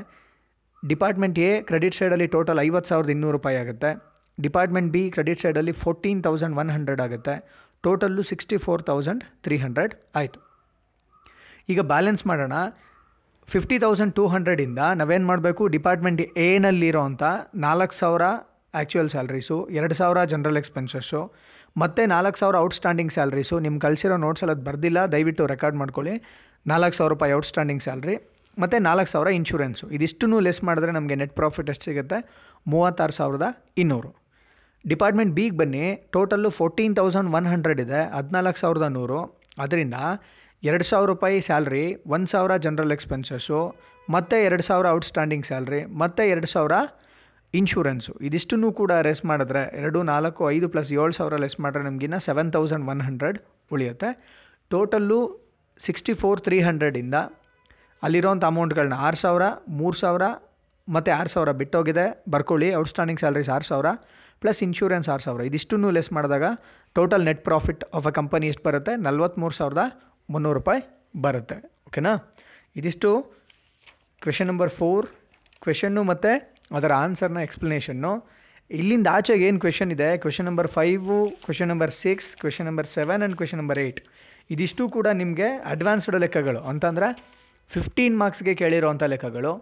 ಡಿಪಾರ್ಟ್ಮೆಂಟ್ 0.84 1.38
ಎ 1.48 1.50
ಕ್ರೆಡಿಟ್ 1.70 1.96
ಸೈಡಲ್ಲಿ 2.00 2.28
ಟೋಟಲ್ 2.36 2.60
ಐವತ್ತು 2.68 2.90
ಸಾವಿರದ 2.92 3.12
ಇನ್ನೂರು 3.16 3.36
ರೂಪಾಯಿ 3.38 3.58
ಆಗುತ್ತೆ. 3.64 3.90
ಡಿಪಾರ್ಟ್ಮೆಂಟ್ 4.38 4.90
ಬಿ 4.96 5.02
ಕ್ರೆಡಿಟ್ 5.16 5.42
ಸೈಡಲ್ಲಿ 5.46 5.74
ಫೋರ್ಟೀನ್ 5.84 6.20
ತೌಸಂಡ್ 6.28 6.56
ಒನ್ 6.62 6.70
ಹಂಡ್ರೆಡ್ 6.76 7.02
ಆಗುತ್ತೆ. 7.06 7.36
Total 7.86 8.24
sixty 8.30 8.58
four 8.66 8.84
thousand 8.90 9.24
three 9.46 9.58
hundred 9.66 9.94
ಆಯಿತು. 10.20 10.40
ಈಗ 11.74 11.82
ಬ್ಯಾಲೆನ್ಸ್ 11.94 12.24
ಮಾಡೋಣ. 12.30 12.54
ಫಿಫ್ಟಿ 13.52 13.76
ತೌಸಂಡ್ 13.84 14.14
ಟೂ 14.18 14.24
ಹಂಡ್ರೆಡಿಂದ 14.32 14.82
ನಾವೇನು 15.00 15.26
ಮಾಡಬೇಕು? 15.30 15.64
ಡಿಪಾರ್ಟ್ಮೆಂಟ್ 15.76 16.20
ಎನಲ್ಲಿರೋ 16.48 17.02
ಅಂಥ 17.10 17.24
ನಾಲ್ಕು 17.66 17.96
ಸಾವಿರ 18.00 18.26
ಆ್ಯಕ್ಚುಯಲ್ 18.80 19.10
ಸ್ಯಾಲ್ರೀಸು 19.14 19.56
ಎರಡು 19.78 19.96
ಸಾವಿರ 20.00 20.20
ಜನರಲ್ 20.32 20.60
ಎಕ್ಸ್ಪೆನ್ಸಸ್ಸು 20.62 21.22
ಮತ್ತು 21.82 22.02
ನಾಲ್ಕು 22.14 22.38
ಸಾವಿರ 22.42 22.58
ಔಟ್ಸ್ಟ್ಯಾಂಡಿಂಗ್ 22.66 23.14
ಸ್ಯಾಲ್ರೀಸು 23.16 23.56
ನಿಮ್ಮ 23.66 23.78
ಕಳಿಸಿರೋ 23.86 24.18
ನೋಟ್ಸಲ್ಲಿ 24.26 24.54
ಅದು 24.56 24.64
ಬರ್ದಿಲ್ಲ, 24.70 25.00
ದಯವಿಟ್ಟು 25.14 25.46
ರೆಕಾರ್ಡ್ 25.54 25.78
ಮಾಡ್ಕೊಳ್ಳಿ. 25.82 26.14
ನಾಲ್ಕು 26.72 26.96
ಸಾವಿರ 27.00 27.12
ರೂಪಾಯಿ 27.16 27.34
ಔಟ್ಸ್ಟ್ಯಾಂಡಿಂಗ್ 27.40 27.84
ಸ್ಯಾಲ್ರಿ 27.86 28.16
ಮತ್ತು 28.58 28.78
ನಾಲ್ಕು 28.90 29.12
ಸಾವಿರ 29.14 29.32
ಇನ್ಶೂರೆನ್ಸು 29.40 29.88
ಇದಿಷ್ಟನ್ನು 29.98 30.40
ಲೆಸ್ 30.48 30.62
ಮಾಡಿದ್ರೆ 30.70 30.94
ನಮಗೆ 30.98 31.18
ನೆಟ್ 31.22 31.36
ಪ್ರಾಫಿಟ್ 31.40 31.70
ಎಷ್ಟು 31.74 31.86
ಸಿಗುತ್ತೆ? 31.90 32.20
ಮೂವತ್ತಾರು 32.74 33.16
ಸಾವಿರದ 33.20 33.48
ಇನ್ನೂರು. 33.84 34.12
ಡಿಪಾರ್ಟ್ಮೆಂಟ್ 34.86 35.34
ಬಿಗೆ 35.40 35.56
ಬನ್ನಿ 35.62 35.86
total 36.16 36.52
fourteen 36.60 36.96
thousand 37.00 37.32
one 37.40 37.48
hundred 37.54 37.82
ಇದೆ, 37.86 38.02
ಹದಿನಾಲ್ಕು 38.18 38.62
ಸಾವಿರದ 38.64 38.88
ನೂರು. 38.98 39.20
ಅದರಿಂದ 39.64 39.96
ಎರಡು 40.68 40.86
ಸಾವಿರ 40.90 41.08
ರೂಪಾಯಿ 41.14 41.38
ಸ್ಯಾಲ್ರಿ, 41.48 41.84
ಒಂದು 42.14 42.28
ಸಾವಿರ 42.32 42.54
ಜನರಲ್ 42.64 42.94
ಎಕ್ಸ್ಪೆನ್ಸಸ್ಸು, 42.96 43.60
ಮತ್ತು 44.16 44.36
ಎರಡು 44.48 44.64
ಸಾವಿರ 44.70 44.88
ಔಟ್ಸ್ಟ್ಯಾಂಡಿಂಗ್ 44.96 45.46
ಸ್ಯಾಲ್ರಿ, 45.50 45.80
ಮತ್ತು 46.02 46.24
ಎರಡು 46.32 46.48
ಸಾವಿರ 46.54 46.74
ಇನ್ಶೂರೆನ್ಸು. 47.60 48.14
ಇದಿಷ್ಟು 48.28 48.72
ಕೂಡ 48.80 48.92
ರೆಸ್ 49.08 49.24
ಮಾಡಿದ್ರೆ 49.30 49.62
ಎರಡು, 49.82 50.00
ನಾಲ್ಕು, 50.04 50.42
ಐದು 50.56 50.70
ಪ್ಲಸ್ 50.74 50.90
ಏಳು 50.98 51.14
ಸಾವಿರ 51.20 51.38
ಲೆಸ್ 51.44 51.58
ಮಾಡಿದ್ರೆ 51.64 51.84
ನಮಗಿನ್ನ 51.90 52.18
ಸೆವೆನ್ 52.28 52.52
ತೌಸಂಡ್ 52.56 52.86
ಒನ್ 52.94 53.04
ಹಂಡ್ರೆಡ್ 53.08 53.38
ಉಳಿಯುತ್ತೆ. 53.76 54.10
ಟೋಟಲ್ಲು 54.74 55.20
ಸಿಕ್ಸ್ಟಿ 55.88 56.14
ಫೋರ್ 56.22 56.42
ತ್ರೀ 56.48 56.60
ಹಂಡ್ರೆಡಿಂದ 56.68 57.16
ಅಲ್ಲಿರೋಂಥ 58.04 58.44
ಅಮೌಂಟ್ಗಳನ್ನ 58.52 58.98
ಆರು 59.08 59.20
ಸಾವಿರ, 59.24 59.46
ಮೂರು 59.80 59.98
ಸಾವಿರ, 60.04 60.26
ಮತ್ತು 60.88 61.10
ಆರು 61.20 61.30
ಸಾವಿರ 61.36 61.52
ಬಿಟ್ಟೋಗಿದೆ. 61.62 62.06
ಬರ್ಕೊಳ್ಳಿ, 62.34 62.70
ಔಟ್ಸ್ಟ್ಯಾಂಡಿಂಗ್ 62.82 63.20
ಸ್ಯಾಲ್ರೀಸ್ 63.24 63.50
ಆರು 63.56 63.68
ಸಾವಿರ, 63.72 63.88
ಪ್ಲಸ್ 64.42 64.62
ಇನ್ಶೂರೆನ್ಸ್ 64.68 65.10
ಆರು 65.14 65.24
ಸಾವಿರ. 65.28 65.42
ಇದಿಷ್ಟನ್ನು 65.50 65.90
ಲೆಸ್ 65.98 66.12
ಮಾಡಿದಾಗ 66.18 66.46
total 66.98 67.26
net 67.30 67.42
profit 67.50 67.82
of 67.98 68.08
a 68.12 68.14
company 68.20 68.48
ಎಷ್ಟು 68.52 68.64
ಬರುತ್ತೆ? 68.70 68.94
ನಲ್ವತ್ತ್ಮೂರು 69.08 69.56
ಸಾವಿರದ 69.62 69.84
ಮುನ್ನೂರು 70.30 70.58
ರೂಪಾಯಿ 70.60 70.82
ಬರುತ್ತೆ 71.22 71.56
ಓಕೆನಾ 71.88 72.12
ಇದಿಷ್ಟು 72.76 73.10
ಕ್ವೆಶನ್ 74.22 74.50
ನಂಬರ್ 74.52 74.70
ಫೋರ್ 74.70 75.06
ಕ್ವೆಶನ್ನು 75.62 76.02
ಮತ್ತು 76.04 76.32
ಅದರ 76.78 76.92
ಆನ್ಸರ್ನ 77.06 77.40
ಎಕ್ಸ್ಪ್ಲನೇಷನ್ನು 77.48 78.12
ಇಲ್ಲಿಂದ 78.72 79.08
ಆಚೆಗೆ 79.18 79.46
ಏನು 79.48 79.60
ಕ್ವೆಶನ್ 79.60 79.92
ಇದೆ? 79.92 80.18
Question 80.18 80.46
number 80.46 80.68
five 80.68 81.18
question 81.46 81.68
number 81.68 81.92
six 81.92 82.36
question 82.36 82.68
number 82.70 82.88
seven 82.88 83.22
and 83.22 83.36
question 83.36 83.60
number 83.60 83.80
eight 83.80 84.02
ಇದಿಷ್ಟು 84.50 84.84
ಕೂಡ 84.90 85.08
ನಿಮಗೆ 85.22 85.48
ಅಡ್ವಾನ್ಸ್ಡ್ 85.74 86.18
ಲೆಕ್ಕಗಳು. 86.26 86.62
ಅಂತಂದರೆ 86.72 87.08
ಫಿಫ್ಟೀನ್ 87.72 88.16
ಮಾರ್ಕ್ಸ್ಗೆ 88.18 88.56
ಕೇಳಿರೋವಂಥ 88.62 89.04
ಲೆಕ್ಕಗಳು. 89.14 89.54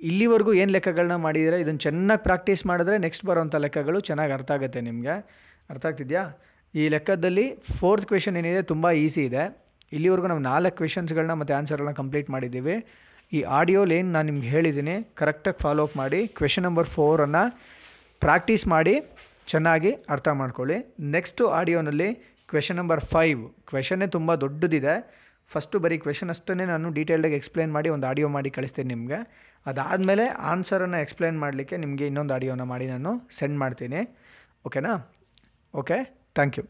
ಇಲ್ಲಿವರೆಗೂ 0.00 0.52
ಏನು 0.62 0.72
ಲೆಕ್ಕಗಳನ್ನ 0.72 1.16
ಮಾಡಿದರೆ? 1.26 1.60
ಇದನ್ನು 1.60 1.78
ಚೆನ್ನಾಗಿ 1.78 2.22
ಪ್ರಾಕ್ಟೀಸ್ 2.22 2.62
ಮಾಡಿದ್ರೆ 2.66 2.96
ನೆಕ್ಸ್ಟ್ 2.98 3.24
ಬರೋವಂಥ 3.26 3.54
ಲೆಕ್ಕಗಳು 3.66 4.00
ಚೆನ್ನಾಗಿ 4.00 4.32
ಅರ್ಥ 4.32 4.50
ಆಗುತ್ತೆ 4.50 4.80
ನಿಮಗೆ. 4.80 5.14
ಅರ್ಥ 5.70 5.86
ಆಗ್ತಿದೆಯಾ? 5.86 6.24
ಈ 6.74 6.88
ಲೆಕ್ಕದಲ್ಲಿ 6.88 7.46
ಫೋರ್ತ್ 7.78 8.06
ಕ್ವೆಶನ್ 8.06 8.36
ಏನಿದೆ, 8.36 8.62
ತುಂಬ 8.62 8.90
ಈಸಿ 8.90 9.24
ಇದೆ. 9.24 9.44
ಇಲ್ಲಿವರೆಗೂ 9.92 10.28
ನಾವು 10.32 10.42
ನಾಲ್ಕು 10.50 10.76
ಕ್ವೆಶನ್ಸ್ಗಳನ್ನ 10.76 11.34
ಮತ್ತು 11.40 11.54
ಆನ್ಸರ್ಗಳನ್ನ 11.58 11.94
ಕಂಪ್ಲೀಟ್ 12.02 12.30
ಮಾಡಿದ್ದೀವಿ. 12.34 12.76
ಈ 13.32 13.40
ಆಡಿಯೋ 13.58 13.84
ಲೇನ್ 13.92 14.08
ನಾನು 14.16 14.26
ನಿಮ್ಗೆ 14.30 14.48
ಹೇಳಿದ್ದೀನಿ. 14.54 14.96
ಕರೆಕ್ಟಾಗಿ 15.20 15.58
ಫಾಲೋ 15.64 15.84
ಅಪ್ 15.86 15.96
ಮಾಡಿ. 15.96 16.20
ಕ್ವೆಶನ್ 16.38 16.64
ನಂಬರ್ 16.68 16.88
ಫೋರನ್ನು 16.96 17.42
ಪ್ರಾಕ್ಟೀಸ್ 18.20 18.66
ಮಾಡಿ. 18.74 18.94
ಚೆನ್ನಾಗಿ 19.52 19.90
ಅರ್ಥ 20.14 20.28
ಮಾಡ್ಕೊಳ್ಳಿ. 20.40 20.76
ನೆಕ್ಸ್ಟು 21.16 21.48
ಆಡಿಯೋನಲ್ಲಿ 21.58 22.08
ಕ್ವೆಶನ್ 22.52 22.78
ನಂಬರ್ 22.80 23.00
ಫೈವ್ 23.14 23.42
ಕ್ವೆಶನ್ನೇ 23.70 24.06
ತುಂಬ 24.16 24.34
ದೊಡ್ಡದಿದೆ. 24.44 24.94
ಫಸ್ಟು 25.54 25.76
ಬರೀ 25.84 25.96
ಕ್ವೆಶನ್ 26.04 26.30
ಅಷ್ಟೇ 26.34 26.54
ನಾನು 26.54 26.88
ಡೀಟೇಲ್ಡಾಗಿ 26.98 27.36
ಎಕ್ಸ್ಪ್ಲೇನ್ 27.40 27.72
ಮಾಡಿ 27.76 27.88
ಒಂದು 27.96 28.06
ಆಡಿಯೋ 28.10 28.28
ಮಾಡಿ 28.36 28.50
ಕಳಿಸ್ತೀನಿ 28.56 28.88
ನಿಮಗೆ. 28.94 29.18
ಅದಾದಮೇಲೆ 29.66 30.26
ಆನ್ಸರನ್ನು 30.52 30.98
ಎಕ್ಸ್ಪ್ಲೇನ್ 31.04 31.38
ಮಾಡಲಿಕ್ಕೆ 31.44 31.76
ನಿಮಗೆ 31.84 32.06
ಇನ್ನೊಂದು 32.10 32.34
ಆಡಿಯೋನ 32.34 32.64
ಮಾಡಿ 32.72 32.86
ನಾನು 32.94 33.12
ಸೆಂಡ್ 33.38 33.58
ಮಾಡ್ತೀನಿ. 33.64 34.02
ಓಕೆನಾ 34.68 34.94
ಓಕೆ 35.74 35.98
ಥ್ಯಾಂಕ್ 36.38 36.58
ಯು 36.58 36.64